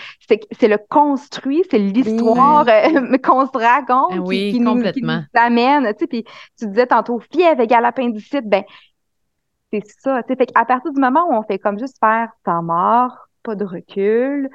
[0.51, 5.15] C'est le construit, c'est l'histoire euh, qu'on se raconte ah oui, qui, complètement.
[5.15, 5.85] Nous, qui nous amène.
[5.93, 6.25] Tu sais, puis
[6.57, 8.63] tu disais tantôt fièvre égale appendicite, ben
[9.71, 10.23] c'est ça.
[10.23, 13.27] Tu sais, fait à partir du moment où on fait comme juste faire temps mort,
[13.43, 14.49] pas de recul,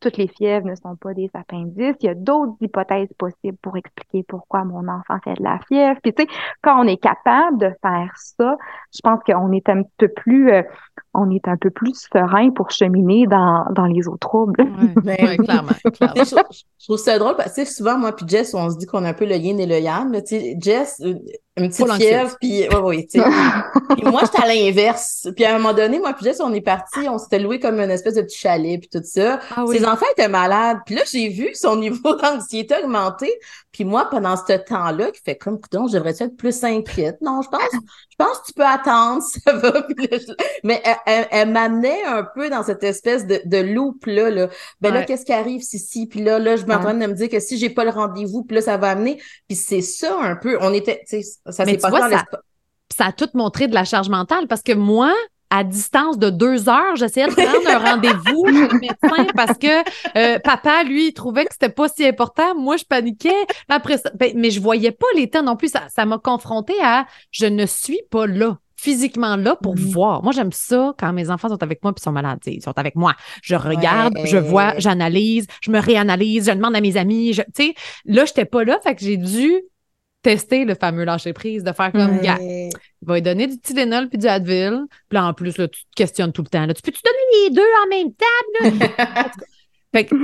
[0.00, 1.96] toutes les fièvres ne sont pas des appendices.
[2.00, 5.98] Il y a d'autres hypothèses possibles pour expliquer pourquoi mon enfant fait de la fièvre.
[6.02, 6.28] Puis tu sais,
[6.62, 8.56] quand on est capable de faire ça,
[8.94, 10.62] je pense qu'on est un peu plus, euh,
[11.14, 14.64] on est un peu plus serein pour cheminer dans, dans les autres troubles.
[15.04, 15.72] Oui, clairement.
[15.92, 16.14] clairement.
[16.16, 19.10] Je, trouve ça drôle parce que souvent, moi puis Jess, on se dit qu'on a
[19.10, 20.12] un peu le yin et le yang.
[20.22, 21.14] Tu sais, Jess, euh,
[21.58, 23.26] une petite fièvre, puis ouais, ouais, tu sais.
[23.96, 25.28] puis moi, j'étais à l'inverse.
[25.34, 27.80] Puis à un moment donné, moi puis Jess, on est parti, on s'était loué comme
[27.80, 29.40] une espèce de petit chalet, puis tout ça.
[29.56, 30.78] Ah Ses enfants étaient malades.
[30.86, 33.32] Puis là, j'ai vu son niveau d'anxiété augmenter.
[33.72, 37.18] Puis moi, pendant ce temps-là, qui fait comme, donc, je devrais être plus inquiète?
[37.20, 39.86] Non, je pense, je pense que tu peux attendre, ça va.
[40.64, 44.30] Mais elle, m'amenait un peu dans cette espèce de, de loop-là.
[44.30, 44.48] Là.
[44.80, 46.06] Ben là, qu'est-ce qui arrive si, si?
[46.06, 48.56] Puis là, là, je m'entraîne de me dire que si j'ai pas le rendez-vous, puis
[48.56, 49.20] là, ça va amener.
[49.46, 50.58] Puis c'est ça un peu.
[50.60, 52.24] On était, tu sais, ça s'est passé dans ça,
[52.94, 55.12] ça a tout montré de la charge mentale parce que moi,
[55.50, 60.18] à distance de deux heures, j'essayais de prendre un rendez-vous chez le médecin parce que
[60.18, 62.54] euh, papa, lui, il trouvait que c'était pas si important.
[62.54, 63.46] Moi, je paniquais.
[63.68, 65.72] Après ça, ben, mais je voyais pas les temps non plus.
[65.88, 69.92] Ça m'a confronté à je ne suis pas là physiquement là pour mm-hmm.
[69.92, 70.22] voir.
[70.22, 72.38] Moi, j'aime ça quand mes enfants sont avec moi puis sont malades.
[72.46, 73.14] Ils sont avec moi.
[73.42, 77.32] Je regarde, je vois, j'analyse, je me réanalyse, je demande à mes amis.
[77.34, 77.74] Tu sais,
[78.04, 79.62] là, j'étais pas là, fait que j'ai dû
[80.28, 82.70] tester le fameux lâcher prise, de faire comme, gars, il
[83.00, 84.84] va lui donner du Tylenol puis du Advil.
[85.08, 86.66] Puis là, en plus, là, tu te questionnes tout le temps.
[86.66, 89.30] Là, tu peux-tu donner les deux en même temps?
[89.94, 90.14] fait que,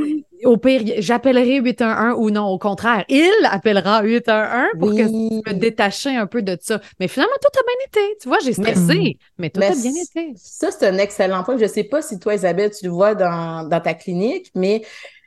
[0.45, 5.53] au pire, j'appellerai 811 ou non, au contraire, il appellera 811 pour que je me
[5.55, 6.83] détacher un peu de ça.
[7.01, 8.19] Mais finalement, tout a bien été.
[8.21, 10.35] Tu vois, j'ai stressé, mais, tout a bien été.
[10.37, 11.57] Ça, c'est un excellent point.
[11.57, 14.83] Je sais pas si toi, Isabelle, tu le vois dans, dans ta clinique, mais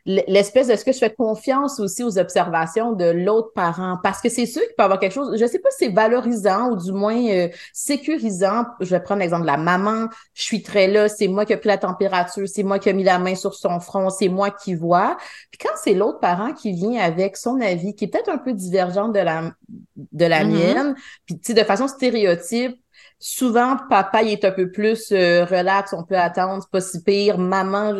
[0.07, 3.99] l'espèce de ce que je fais confiance aussi aux observations de l'autre parent.
[4.01, 6.71] Parce que c'est sûr qu'il peut avoir quelque chose je sais pas si c'est valorisant
[6.71, 8.63] ou du moins euh, sécurisant.
[8.79, 10.07] Je vais prendre l'exemple de la maman.
[10.33, 12.93] Je suis très là c'est moi qui ai pris la température c'est moi qui ai
[12.93, 15.17] mis la main sur son front c'est moi qui vois.
[15.51, 18.53] Puis quand c'est l'autre parent qui vient avec son avis qui est peut-être un peu
[18.53, 19.51] divergent de la
[19.97, 20.47] de la mm-hmm.
[20.47, 20.95] mienne
[21.25, 22.79] puis tu sais de façon stéréotype
[23.20, 27.01] Souvent, papa, il est un peu plus euh, relax, on peut attendre, c'est pas si
[27.01, 27.39] pire.
[27.39, 27.93] Maman,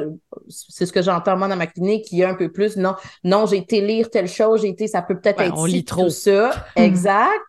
[0.48, 3.48] c'est ce que j'entends moi dans ma clinique, qui est un peu plus, non, non,
[3.48, 6.10] j'ai été lire telle chose, j'ai été, ça peut peut-être être on lit trop.
[6.10, 6.52] ça.
[6.76, 7.42] exact.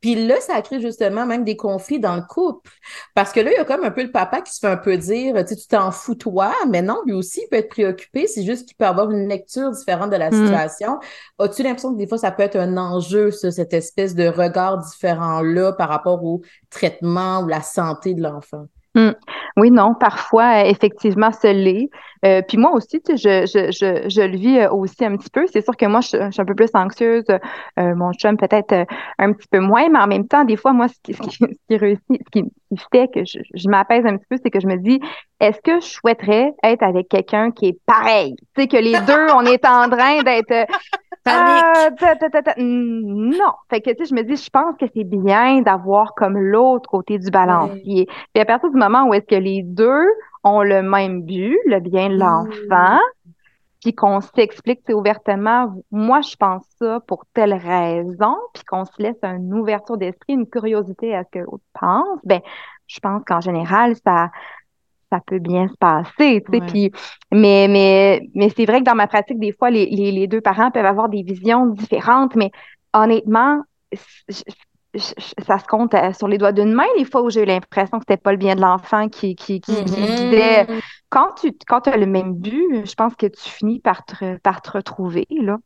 [0.00, 2.70] Puis là, ça crée justement même des conflits dans le couple.
[3.14, 4.76] Parce que là, il y a comme un peu le papa qui se fait un
[4.76, 8.26] peu dire, tu t'en fous toi, mais non, lui aussi, il peut être préoccupé.
[8.26, 10.46] C'est juste qu'il peut avoir une lecture différente de la hmm.
[10.46, 10.98] situation.
[11.38, 14.78] As-tu l'impression que des fois, ça peut être un enjeu, ça, cette espèce de regard
[14.78, 16.40] différent-là par rapport au
[16.70, 18.66] traitement ou la santé de l'enfant?
[18.94, 19.12] Hmm.
[19.56, 21.90] Oui, non, parfois, effectivement, ce l'est.
[22.24, 25.46] Euh, puis moi aussi, je, le vis euh, aussi un petit peu.
[25.52, 27.24] C'est sûr que moi, je, suis un peu plus anxieuse.
[27.28, 28.86] Euh, mon chum, peut-être
[29.18, 31.20] un petit peu moins, mais en même temps, des fois, moi, ce qui, ce
[31.68, 32.44] qui, réussit, ce qui,
[32.92, 35.00] fait que je, je m'apaise un petit peu, c'est que je me dis,
[35.38, 38.34] est-ce que je souhaiterais être avec quelqu'un qui est pareil?
[38.56, 40.66] Tu sais, que les deux, on est en train d'être
[41.30, 41.88] ah,
[42.58, 43.52] non.
[43.68, 46.88] Fait que, tu sais, je me dis, je pense que c'est bien d'avoir comme l'autre
[46.88, 48.06] côté du balancier.
[48.32, 50.06] Puis à partir du moment où est-ce que les deux
[50.44, 52.98] ont le même but, le bien de l'enfant,
[53.80, 59.16] puis qu'on s'explique ouvertement, moi, je pense ça pour telle raison, puis qu'on se laisse
[59.22, 62.40] une ouverture d'esprit, une curiosité à ce que l'autre pense, ben,
[62.86, 64.30] je pense qu'en général, ça,
[65.10, 66.64] ça peut bien se passer, tu sais.
[66.66, 66.92] Puis,
[67.32, 70.40] mais, mais, mais c'est vrai que dans ma pratique, des fois, les, les, les, deux
[70.40, 72.50] parents peuvent avoir des visions différentes, mais
[72.92, 73.62] honnêtement,
[73.94, 77.98] ça se compte euh, sur les doigts d'une main les fois où j'ai eu l'impression
[77.98, 80.80] que c'était pas le bien de l'enfant qui, qui, qui, mm-hmm.
[81.08, 84.62] Quand tu quand as le même but, je pense que tu finis par te, par
[84.62, 85.58] te retrouver, là.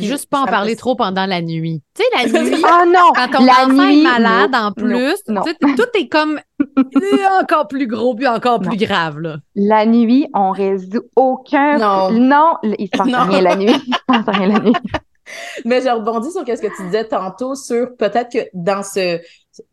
[0.00, 1.82] Juste pas en parler trop pendant la nuit.
[1.94, 5.16] Tu sais, la nuit, ah non, quand ton la enfant nuit, est malade en plus,
[5.24, 6.40] tout est comme
[7.40, 9.20] encore plus gros puis encore plus grave.
[9.20, 9.36] Là.
[9.54, 11.78] La nuit, on résout aucun...
[11.78, 13.74] Non, non il se passe rien la nuit.
[13.86, 14.72] Il se passe rien la nuit.
[15.64, 19.20] Mais je rebondis sur ce que tu disais tantôt sur peut-être que dans ce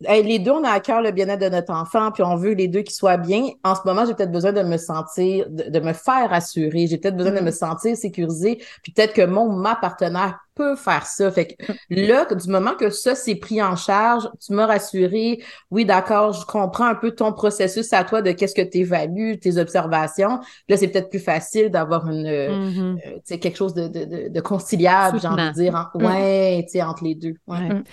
[0.01, 2.67] les deux, on a à cœur le bien-être de notre enfant, puis on veut les
[2.67, 3.49] deux qui soient bien.
[3.63, 6.87] En ce moment, j'ai peut-être besoin de me sentir, de, me faire assurer.
[6.87, 7.57] J'ai peut-être besoin de me mm-hmm.
[7.57, 8.61] sentir sécurisée.
[8.83, 10.39] Puis peut-être que mon, ma partenaire
[10.75, 11.31] faire ça.
[11.31, 15.43] Fait que là, du moment que ça s'est pris en charge, tu m'as rassuré.
[15.69, 19.39] Oui, d'accord, je comprends un peu ton processus à toi de qu'est-ce que tu évalues,
[19.39, 20.39] tes observations.
[20.69, 24.41] Là, c'est peut-être plus facile d'avoir une, euh, tu sais, quelque chose de, de, de,
[24.41, 25.91] conciliable, j'ai envie de dire.
[25.93, 26.05] Mm.
[26.05, 27.35] ouais, tu sais, entre les deux.
[27.47, 27.69] Ouais.
[27.69, 27.83] Mm.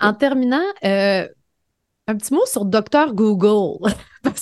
[0.00, 1.26] En terminant, euh,
[2.10, 3.78] un petit mot sur Docteur Google.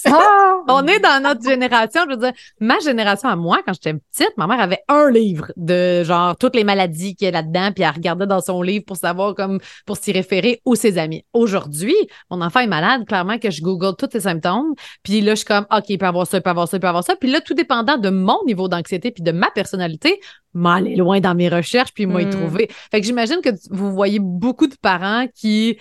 [0.06, 0.56] Ah!
[0.66, 4.36] on est dans notre génération, je veux dire, ma génération à moi, quand j'étais petite,
[4.36, 7.84] ma mère avait un livre de genre toutes les maladies qu'il y a là-dedans, puis
[7.84, 11.24] elle regardait dans son livre pour savoir comme pour s'y référer ou ses amis.
[11.32, 11.94] Aujourd'hui,
[12.28, 15.46] mon enfant est malade, clairement que je Google tous ses symptômes, puis là je suis
[15.46, 17.30] comme OK, il peut avoir ça, il peut avoir ça, il peut avoir ça, puis
[17.30, 20.18] là tout dépendant de mon niveau d'anxiété puis de ma personnalité,
[20.54, 22.30] m'aller loin dans mes recherches puis moi y hmm.
[22.30, 22.68] trouver.
[22.90, 25.78] Fait que j'imagine que vous voyez beaucoup de parents qui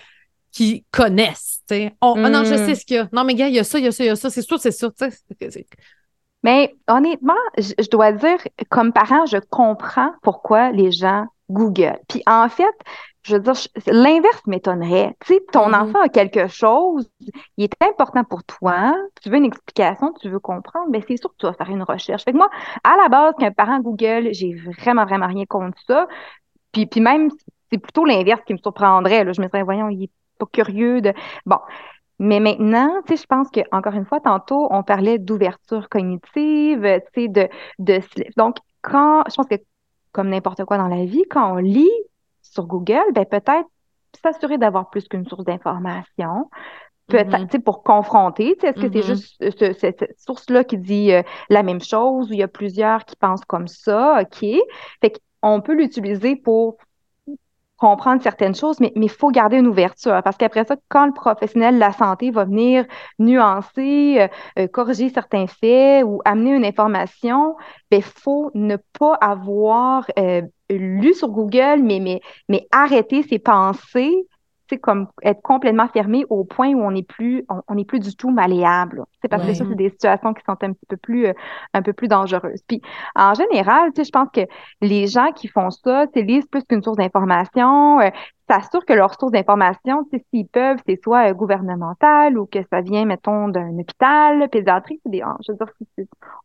[0.57, 1.61] qui connaissent.
[2.01, 2.65] Oh, non, je mm.
[2.65, 3.07] sais ce qu'il y a.
[3.13, 4.31] Non, mais gars, il y a ça, il y a ça, il y a ça.
[4.31, 4.89] C'est sûr, c'est sûr.
[6.41, 8.39] Mais honnêtement, je, dois dire,
[8.69, 11.99] comme parent, je comprends pourquoi les gens Google.
[12.09, 12.73] Puis en fait,
[13.21, 13.53] je veux dire,
[13.85, 15.15] l'inverse m'étonnerait.
[15.23, 15.89] Tu sais, ton mm-hmm.
[15.89, 17.07] enfant a quelque chose,
[17.57, 21.29] il est important pour toi, tu veux une explication, tu veux comprendre, mais c'est sûr
[21.29, 22.23] que tu vas faire une recherche.
[22.23, 22.49] Fait que moi,
[22.83, 26.07] à la base, qu'un parent Google, j'ai vraiment, vraiment rien contre ça.
[26.71, 27.29] Puis, puis même,
[27.71, 29.23] c'est plutôt l'inverse qui me surprendrait.
[29.23, 29.33] Là.
[29.33, 31.13] Je me serais, voyons, il est pas curieux de.
[31.45, 31.57] Bon.
[32.19, 36.81] Mais maintenant, tu sais, je pense que encore une fois, tantôt, on parlait d'ouverture cognitive,
[37.13, 38.01] tu sais, de, de.
[38.37, 39.55] Donc, quand, je pense que
[40.11, 41.91] comme n'importe quoi dans la vie, quand on lit
[42.41, 43.67] sur Google, ben peut-être
[44.23, 46.49] s'assurer d'avoir plus qu'une source d'information.
[47.07, 49.51] Peut-être, tu sais, pour confronter, est-ce que c'est mm-hmm.
[49.51, 53.15] juste cette source-là qui dit euh, la même chose ou il y a plusieurs qui
[53.15, 54.45] pensent comme ça, OK?
[55.01, 56.77] Fait qu'on peut l'utiliser pour
[57.77, 60.21] comprendre certaines choses, mais il faut garder une ouverture.
[60.23, 62.85] Parce qu'après ça, quand le professionnel de la santé va venir
[63.19, 64.27] nuancer, euh,
[64.59, 67.55] euh, corriger certains faits ou amener une information,
[67.91, 73.39] il ben, faut ne pas avoir euh, lu sur Google, mais, mais, mais arrêter ses
[73.39, 74.27] pensées
[74.69, 78.15] c'est comme être complètement fermé au point où on n'est plus on n'est plus du
[78.15, 79.03] tout malléable.
[79.21, 81.33] C'est parce que ça c'est des situations qui sont un petit peu plus euh,
[81.73, 82.61] un peu plus dangereuses.
[82.67, 82.81] Puis
[83.15, 84.41] en général, tu sais, je pense que
[84.81, 88.09] les gens qui font ça, c'est lisent plus qu'une source d'information, euh,
[88.49, 93.05] s'assurent que leur source d'information, s'ils peuvent, c'est soit euh, gouvernemental ou que ça vient
[93.05, 95.71] mettons d'un hôpital pédiatrique, des ah, je veux dire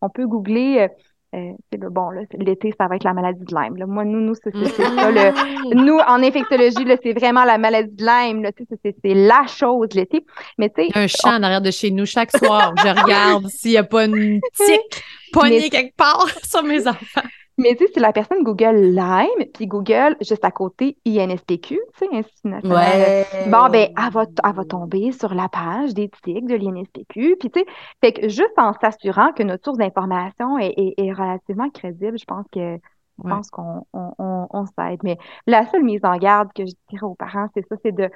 [0.01, 0.89] on peut googler
[1.35, 3.83] euh, le bon, l'été, ça va être la maladie de Lyme.
[3.87, 5.11] Moi, nous, nous, c'est ça.
[5.11, 8.47] Le, nous, en infectologie, c'est vraiment la maladie de Lyme.
[8.83, 10.27] C'est la chose l'été.
[10.59, 12.05] Mais tu Un chat en arrière de chez nous.
[12.05, 15.03] Chaque soir, je regarde s'il n'y a pas une tique
[15.33, 17.23] poignée quelque part sur mes enfants.
[17.59, 21.81] Mais tu sais, c'est la personne Google Lyme, puis Google juste à côté INSPQ, tu
[21.97, 23.51] sais, Institut national.
[23.51, 27.37] Bon, ben, elle va, elle va tomber sur la page d'éthique de l'INSPQ.
[27.39, 27.67] Puis tu sais,
[28.03, 32.47] fait que juste en s'assurant que notre source d'information est, est, relativement crédible, je pense
[32.53, 32.79] que
[33.23, 35.01] je pense qu'on on, on, on s'aide.
[35.05, 38.11] Mais la seule mise en garde que je dirais aux parents, c'est ça, c'est de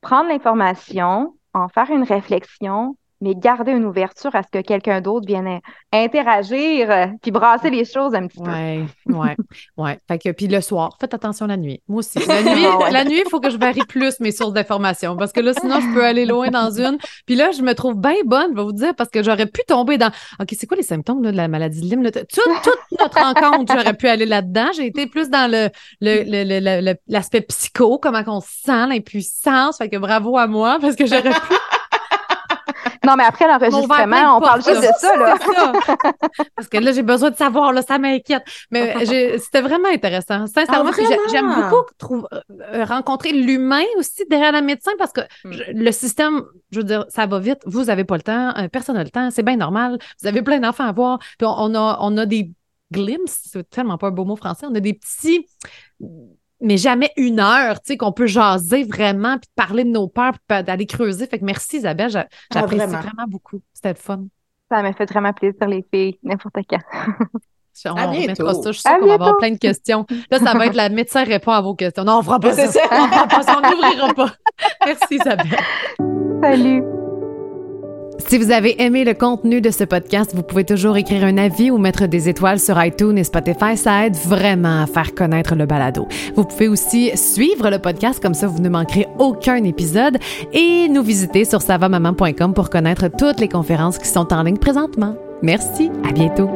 [0.00, 5.26] prendre l'information, en faire une réflexion, mais garder une ouverture à ce que quelqu'un d'autre
[5.26, 5.60] vienne
[5.92, 8.50] interagir euh, puis brasser les choses un petit peu.
[8.50, 9.28] Oui, oui,
[9.76, 9.90] oui.
[10.06, 11.80] Fait que, puis le soir, faites attention la nuit.
[11.88, 12.18] Moi aussi.
[12.26, 15.32] La nuit, ah la nuit, il faut que je varie plus mes sources d'information parce
[15.32, 16.98] que là, sinon, je peux aller loin dans une.
[17.26, 19.62] Puis là, je me trouve bien bonne, je vais vous dire, parce que j'aurais pu
[19.66, 20.10] tomber dans
[20.40, 22.10] OK, c'est quoi les symptômes de la maladie de Lyme?
[22.10, 24.66] toute notre rencontre, j'aurais pu aller là-dedans.
[24.74, 25.70] J'ai été plus dans le,
[27.08, 29.78] l'aspect psycho, comment on se sent, l'impuissance.
[29.78, 31.54] Fait que bravo à moi parce que j'aurais pu
[33.08, 35.36] non, mais après l'enregistrement, on parle juste de ça, là.
[36.56, 38.44] Parce que là, j'ai besoin de savoir, là, ça m'inquiète.
[38.70, 38.94] Mais
[39.38, 40.46] c'était vraiment intéressant.
[40.46, 45.52] Sincèrement, ah, j'aime beaucoup euh, rencontrer l'humain aussi derrière la médecin parce que hmm.
[45.74, 47.60] le système, je veux dire, ça va vite.
[47.64, 49.98] Vous n'avez pas le temps, euh, personne n'a le temps, c'est bien normal.
[50.20, 51.18] Vous avez plein d'enfants à voir.
[51.38, 52.52] Puis on, a, on a des
[52.92, 55.46] glimpses, c'est tellement pas un beau mot français, on a des petits
[56.60, 60.32] mais jamais une heure, tu sais, qu'on peut jaser vraiment, puis parler de nos peurs,
[60.46, 61.26] puis d'aller creuser.
[61.26, 63.26] Fait que merci Isabelle, ah, j'apprécie vraiment.
[63.28, 63.60] beaucoup.
[63.72, 64.24] C'était le fun.
[64.70, 66.78] Ça m'a fait vraiment plaisir, les filles, n'importe quand.
[67.86, 68.52] On À bientôt.
[68.54, 68.72] ça.
[68.72, 70.04] Je suis sûre qu'on va avoir plein de questions.
[70.32, 72.02] Là, ça va être la médecin répond à vos questions.
[72.02, 72.66] Non, on fera pas ça.
[72.66, 72.80] ça.
[72.90, 73.56] On fera pas ça.
[73.56, 74.32] On n'ouvrira pas.
[74.84, 75.56] Merci, Isabelle.
[76.42, 76.97] Salut!
[78.26, 81.70] Si vous avez aimé le contenu de ce podcast, vous pouvez toujours écrire un avis
[81.70, 83.76] ou mettre des étoiles sur iTunes et Spotify.
[83.76, 86.06] Ça aide vraiment à faire connaître le balado.
[86.34, 90.18] Vous pouvez aussi suivre le podcast, comme ça vous ne manquerez aucun épisode,
[90.52, 95.16] et nous visiter sur savamaman.com pour connaître toutes les conférences qui sont en ligne présentement.
[95.42, 96.50] Merci, à bientôt.